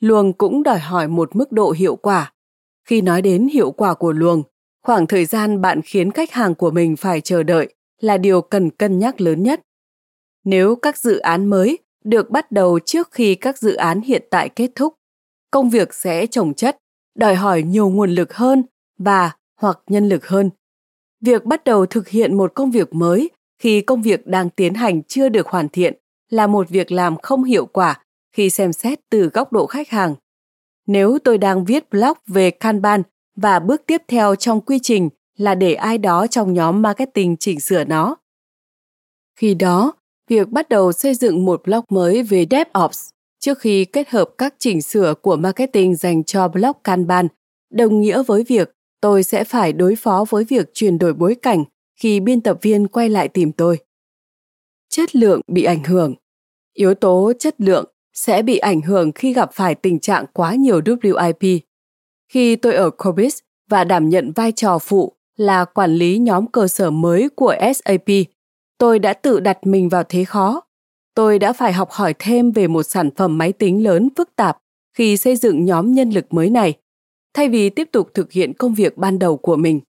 [0.00, 2.32] Luồng cũng đòi hỏi một mức độ hiệu quả.
[2.84, 4.42] Khi nói đến hiệu quả của luồng,
[4.82, 8.70] khoảng thời gian bạn khiến khách hàng của mình phải chờ đợi là điều cần
[8.70, 9.60] cân nhắc lớn nhất.
[10.44, 14.48] Nếu các dự án mới được bắt đầu trước khi các dự án hiện tại
[14.48, 14.94] kết thúc,
[15.50, 16.78] công việc sẽ trồng chất,
[17.14, 18.62] đòi hỏi nhiều nguồn lực hơn
[18.98, 20.50] và hoặc nhân lực hơn
[21.22, 25.02] việc bắt đầu thực hiện một công việc mới khi công việc đang tiến hành
[25.02, 25.94] chưa được hoàn thiện
[26.30, 28.00] là một việc làm không hiệu quả
[28.32, 30.14] khi xem xét từ góc độ khách hàng.
[30.86, 33.02] Nếu tôi đang viết blog về kanban
[33.36, 35.08] và bước tiếp theo trong quy trình
[35.38, 38.16] là để ai đó trong nhóm marketing chỉnh sửa nó.
[39.36, 39.92] Khi đó,
[40.28, 43.10] việc bắt đầu xây dựng một blog mới về DevOps
[43.40, 47.28] trước khi kết hợp các chỉnh sửa của marketing dành cho blog Kanban
[47.70, 48.70] đồng nghĩa với việc
[49.02, 51.64] tôi sẽ phải đối phó với việc chuyển đổi bối cảnh
[51.96, 53.78] khi biên tập viên quay lại tìm tôi.
[54.88, 56.14] Chất lượng bị ảnh hưởng.
[56.72, 60.80] Yếu tố chất lượng sẽ bị ảnh hưởng khi gặp phải tình trạng quá nhiều
[60.80, 61.60] WIP.
[62.32, 63.38] Khi tôi ở Cobis
[63.70, 68.08] và đảm nhận vai trò phụ là quản lý nhóm cơ sở mới của SAP,
[68.78, 70.60] tôi đã tự đặt mình vào thế khó.
[71.14, 74.58] Tôi đã phải học hỏi thêm về một sản phẩm máy tính lớn phức tạp
[74.94, 76.74] khi xây dựng nhóm nhân lực mới này,
[77.34, 79.80] thay vì tiếp tục thực hiện công việc ban đầu của mình.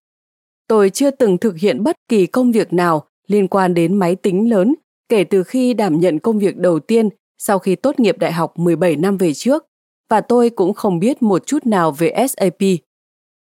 [0.67, 4.49] Tôi chưa từng thực hiện bất kỳ công việc nào liên quan đến máy tính
[4.49, 4.75] lớn
[5.09, 8.59] kể từ khi đảm nhận công việc đầu tiên sau khi tốt nghiệp đại học
[8.59, 9.65] 17 năm về trước,
[10.09, 12.59] và tôi cũng không biết một chút nào về SAP.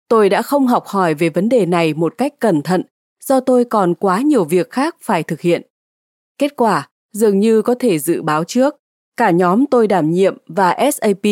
[0.08, 2.82] Tôi đã không học hỏi về vấn đề này một cách cẩn thận
[3.24, 5.62] do tôi còn quá nhiều việc khác phải thực hiện.
[6.38, 8.76] Kết quả dường như có thể dự báo trước,
[9.16, 11.26] cả nhóm tôi đảm nhiệm và SAP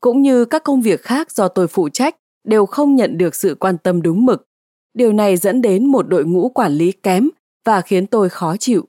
[0.00, 3.56] cũng như các công việc khác do tôi phụ trách đều không nhận được sự
[3.60, 4.46] quan tâm đúng mực.
[4.94, 7.28] Điều này dẫn đến một đội ngũ quản lý kém
[7.64, 8.88] và khiến tôi khó chịu.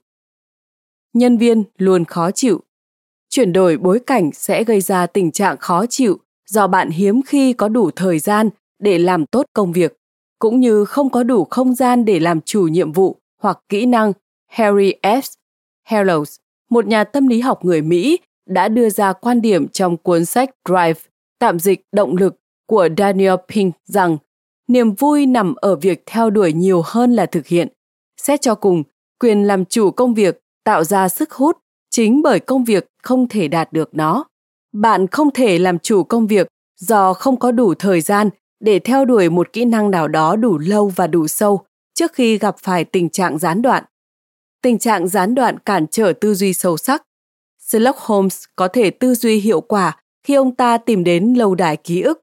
[1.12, 2.60] Nhân viên luôn khó chịu.
[3.28, 7.52] Chuyển đổi bối cảnh sẽ gây ra tình trạng khó chịu do bạn hiếm khi
[7.52, 10.02] có đủ thời gian để làm tốt công việc
[10.42, 14.12] cũng như không có đủ không gian để làm chủ nhiệm vụ hoặc kỹ năng.
[14.48, 14.92] Harry
[15.22, 15.32] S.
[15.88, 16.38] Hellows,
[16.70, 20.50] một nhà tâm lý học người Mỹ, đã đưa ra quan điểm trong cuốn sách
[20.68, 21.00] Drive,
[21.38, 22.36] tạm dịch động lực
[22.66, 24.18] của Daniel Pink rằng
[24.68, 27.68] niềm vui nằm ở việc theo đuổi nhiều hơn là thực hiện.
[28.20, 28.82] Xét cho cùng,
[29.20, 31.58] quyền làm chủ công việc tạo ra sức hút
[31.90, 34.24] chính bởi công việc không thể đạt được nó.
[34.72, 36.48] Bạn không thể làm chủ công việc
[36.80, 38.30] do không có đủ thời gian
[38.60, 41.64] để theo đuổi một kỹ năng nào đó đủ lâu và đủ sâu
[41.94, 43.84] trước khi gặp phải tình trạng gián đoạn.
[44.62, 47.02] Tình trạng gián đoạn cản trở tư duy sâu sắc.
[47.72, 49.96] Sherlock Holmes có thể tư duy hiệu quả
[50.26, 52.20] khi ông ta tìm đến lâu đài ký ức.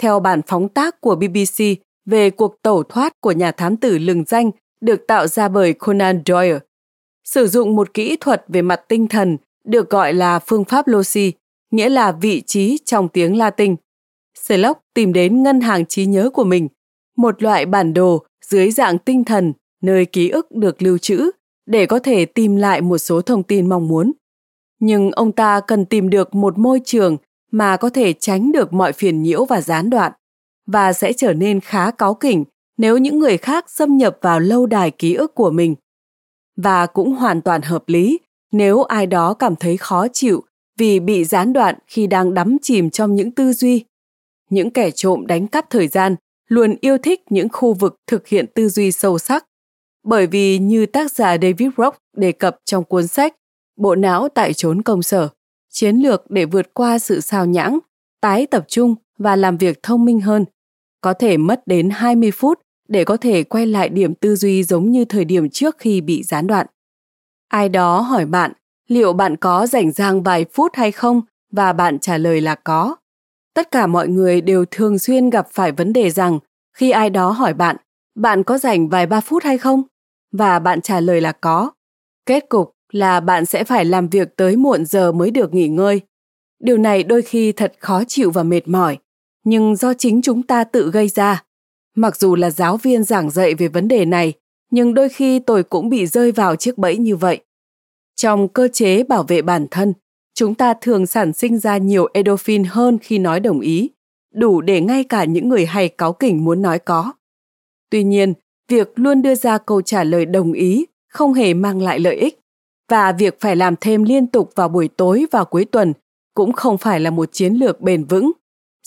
[0.00, 1.62] Theo bản phóng tác của BBC
[2.06, 6.22] về cuộc tẩu thoát của nhà thám tử lừng danh được tạo ra bởi Conan
[6.26, 6.58] Doyle,
[7.24, 11.32] sử dụng một kỹ thuật về mặt tinh thần được gọi là phương pháp Loci,
[11.70, 13.76] nghĩa là vị trí trong tiếng Latin–
[14.44, 16.68] Sherlock tìm đến ngân hàng trí nhớ của mình,
[17.16, 21.30] một loại bản đồ dưới dạng tinh thần nơi ký ức được lưu trữ
[21.66, 24.12] để có thể tìm lại một số thông tin mong muốn.
[24.80, 27.16] Nhưng ông ta cần tìm được một môi trường
[27.50, 30.12] mà có thể tránh được mọi phiền nhiễu và gián đoạn,
[30.66, 32.44] và sẽ trở nên khá cáu kỉnh
[32.76, 35.74] nếu những người khác xâm nhập vào lâu đài ký ức của mình.
[36.56, 38.18] Và cũng hoàn toàn hợp lý
[38.52, 40.44] nếu ai đó cảm thấy khó chịu
[40.78, 43.84] vì bị gián đoạn khi đang đắm chìm trong những tư duy
[44.50, 46.16] những kẻ trộm đánh cắp thời gian
[46.48, 49.44] luôn yêu thích những khu vực thực hiện tư duy sâu sắc.
[50.04, 53.34] Bởi vì như tác giả David Rock đề cập trong cuốn sách
[53.78, 55.28] Bộ não tại chốn công sở,
[55.70, 57.78] chiến lược để vượt qua sự sao nhãng,
[58.20, 60.44] tái tập trung và làm việc thông minh hơn,
[61.00, 64.90] có thể mất đến 20 phút để có thể quay lại điểm tư duy giống
[64.90, 66.66] như thời điểm trước khi bị gián đoạn.
[67.48, 68.52] Ai đó hỏi bạn
[68.88, 71.22] liệu bạn có rảnh rang vài phút hay không?
[71.52, 72.96] và bạn trả lời là có.
[73.54, 76.38] Tất cả mọi người đều thường xuyên gặp phải vấn đề rằng
[76.76, 77.76] khi ai đó hỏi bạn
[78.14, 79.82] bạn có dành vài ba phút hay không?
[80.32, 81.70] và bạn trả lời là có.
[82.26, 86.00] Kết cục là bạn sẽ phải làm việc tới muộn giờ mới được nghỉ ngơi.
[86.60, 88.98] Điều này đôi khi thật khó chịu và mệt mỏi
[89.44, 91.44] nhưng do chính chúng ta tự gây ra.
[91.94, 94.32] Mặc dù là giáo viên giảng dạy về vấn đề này
[94.70, 97.40] nhưng đôi khi tôi cũng bị rơi vào chiếc bẫy như vậy.
[98.16, 99.92] Trong cơ chế bảo vệ bản thân
[100.34, 103.90] chúng ta thường sản sinh ra nhiều endorphin hơn khi nói đồng ý,
[104.34, 107.12] đủ để ngay cả những người hay cáu kỉnh muốn nói có.
[107.90, 108.34] Tuy nhiên,
[108.68, 112.38] việc luôn đưa ra câu trả lời đồng ý không hề mang lại lợi ích
[112.88, 115.92] và việc phải làm thêm liên tục vào buổi tối và cuối tuần
[116.34, 118.32] cũng không phải là một chiến lược bền vững.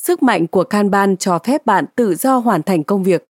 [0.01, 3.25] Sức mạnh của Kanban cho phép bạn tự do hoàn thành công việc.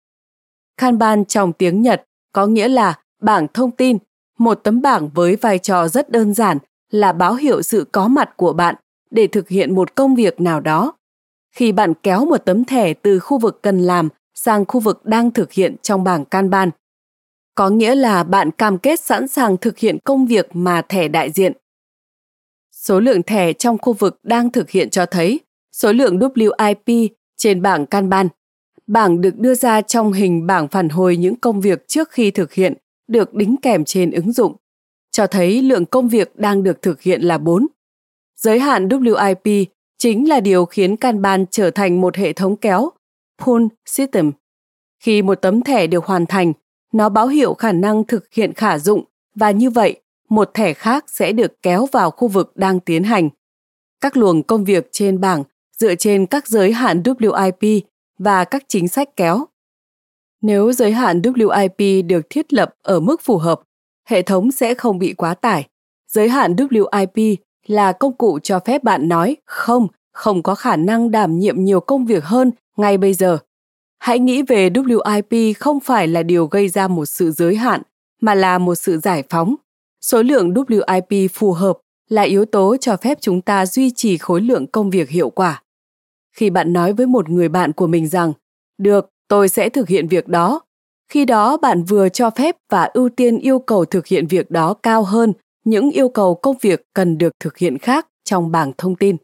[0.78, 3.98] Kanban trong tiếng Nhật có nghĩa là bảng thông tin,
[4.38, 6.58] một tấm bảng với vai trò rất đơn giản
[6.92, 8.76] là báo hiệu sự có mặt của bạn
[9.12, 10.94] để thực hiện một công việc nào đó.
[11.56, 15.32] Khi bạn kéo một tấm thẻ từ khu vực cần làm sang khu vực đang
[15.32, 16.70] thực hiện trong bảng Kanban,
[17.62, 21.32] có nghĩa là bạn cam kết sẵn sàng thực hiện công việc mà thẻ đại
[21.32, 21.54] diện.
[22.72, 25.40] Số lượng thẻ trong khu vực đang thực hiện cho thấy
[25.72, 27.08] số lượng WIP
[27.38, 28.28] trên bảng Kanban.
[28.88, 32.54] Bảng được đưa ra trong hình bảng phản hồi những công việc trước khi thực
[32.54, 32.74] hiện
[33.08, 34.56] được đính kèm trên ứng dụng,
[35.12, 37.68] cho thấy lượng công việc đang được thực hiện là 4.
[38.36, 39.66] Giới hạn WIP
[39.98, 42.90] chính là điều khiến Kanban trở thành một hệ thống kéo,
[43.46, 44.32] pull system.
[45.04, 46.54] Khi một tấm thẻ được hoàn thành,
[46.92, 49.04] nó báo hiệu khả năng thực hiện khả dụng
[49.36, 53.30] và như vậy, một thẻ khác sẽ được kéo vào khu vực đang tiến hành.
[54.02, 55.44] Các luồng công việc trên bảng
[55.78, 57.82] dựa trên các giới hạn WIP
[58.18, 59.46] và các chính sách kéo.
[60.42, 63.62] Nếu giới hạn WIP được thiết lập ở mức phù hợp,
[64.08, 65.68] hệ thống sẽ không bị quá tải.
[66.08, 67.36] Giới hạn WIP
[67.68, 71.80] là công cụ cho phép bạn nói không, không có khả năng đảm nhiệm nhiều
[71.80, 73.38] công việc hơn ngay bây giờ.
[74.02, 77.82] Hãy nghĩ về WIP không phải là điều gây ra một sự giới hạn,
[78.22, 79.56] mà là một sự giải phóng.
[80.02, 81.78] Số lượng WIP phù hợp
[82.10, 85.64] là yếu tố cho phép chúng ta duy trì khối lượng công việc hiệu quả.
[86.36, 88.34] Khi bạn nói với một người bạn của mình rằng,
[88.78, 90.62] được, tôi sẽ thực hiện việc đó,
[91.12, 94.74] khi đó bạn vừa cho phép và ưu tiên yêu cầu thực hiện việc đó
[94.74, 95.34] cao hơn
[95.66, 99.18] những yêu cầu công việc cần được thực hiện khác trong bảng thông tin.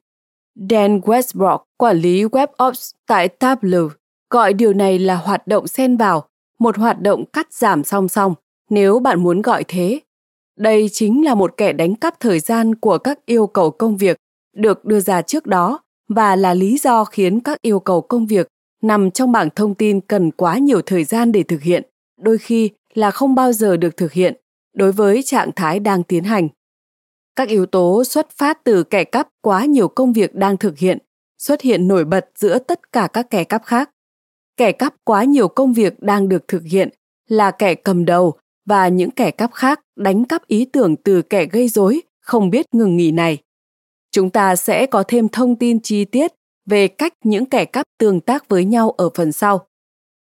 [0.70, 3.90] Dan Westbrook, quản lý WebOps tại Tableau,
[4.30, 6.28] gọi điều này là hoạt động xen vào,
[6.60, 8.34] một hoạt động cắt giảm song song,
[8.70, 10.00] nếu bạn muốn gọi thế.
[10.58, 14.18] Đây chính là một kẻ đánh cắp thời gian của các yêu cầu công việc
[14.56, 18.48] được đưa ra trước đó và là lý do khiến các yêu cầu công việc
[18.82, 21.84] nằm trong bảng thông tin cần quá nhiều thời gian để thực hiện,
[22.22, 24.36] đôi khi là không bao giờ được thực hiện
[24.74, 26.48] đối với trạng thái đang tiến hành.
[27.36, 30.98] Các yếu tố xuất phát từ kẻ cắp quá nhiều công việc đang thực hiện
[31.38, 33.90] xuất hiện nổi bật giữa tất cả các kẻ cắp khác.
[34.58, 36.90] Kẻ cắp quá nhiều công việc đang được thực hiện
[37.28, 38.34] là kẻ cầm đầu
[38.66, 42.66] và những kẻ cắp khác đánh cắp ý tưởng từ kẻ gây rối không biết
[42.72, 43.38] ngừng nghỉ này.
[44.12, 46.32] Chúng ta sẽ có thêm thông tin chi tiết
[46.66, 49.68] về cách những kẻ cắp tương tác với nhau ở phần sau.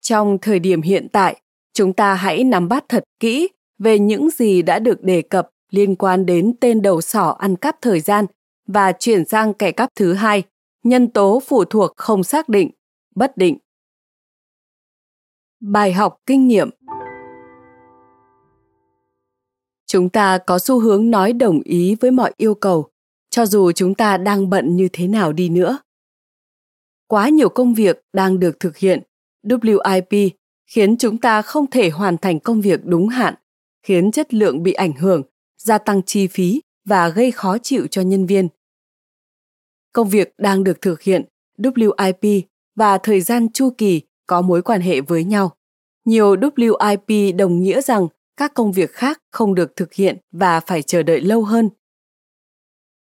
[0.00, 1.40] Trong thời điểm hiện tại,
[1.74, 3.48] chúng ta hãy nắm bắt thật kỹ
[3.78, 7.76] về những gì đã được đề cập liên quan đến tên đầu sỏ ăn cắp
[7.82, 8.26] thời gian
[8.66, 10.42] và chuyển sang kẻ cắp thứ hai,
[10.84, 12.70] nhân tố phụ thuộc không xác định,
[13.14, 13.58] bất định.
[15.66, 16.70] Bài học kinh nghiệm
[19.86, 22.90] Chúng ta có xu hướng nói đồng ý với mọi yêu cầu,
[23.30, 25.78] cho dù chúng ta đang bận như thế nào đi nữa.
[27.06, 29.02] Quá nhiều công việc đang được thực hiện,
[29.42, 30.30] WIP
[30.66, 33.34] khiến chúng ta không thể hoàn thành công việc đúng hạn,
[33.82, 35.22] khiến chất lượng bị ảnh hưởng,
[35.58, 38.48] gia tăng chi phí và gây khó chịu cho nhân viên.
[39.92, 41.24] Công việc đang được thực hiện,
[41.58, 42.42] WIP
[42.76, 45.56] và thời gian chu kỳ có mối quan hệ với nhau.
[46.04, 50.82] Nhiều WIP đồng nghĩa rằng các công việc khác không được thực hiện và phải
[50.82, 51.68] chờ đợi lâu hơn.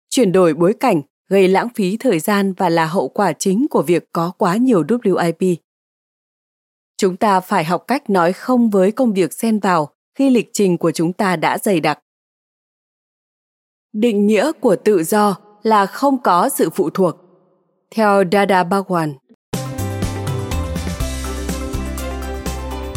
[0.08, 3.82] Chuyển đổi bối cảnh gây lãng phí thời gian và là hậu quả chính của
[3.82, 5.56] việc có quá nhiều WIP.
[6.96, 10.78] Chúng ta phải học cách nói không với công việc xen vào khi lịch trình
[10.78, 11.98] của chúng ta đã dày đặc.
[13.92, 17.16] Định nghĩa của tự do là không có sự phụ thuộc.
[17.90, 19.14] Theo Dada Bhagwan.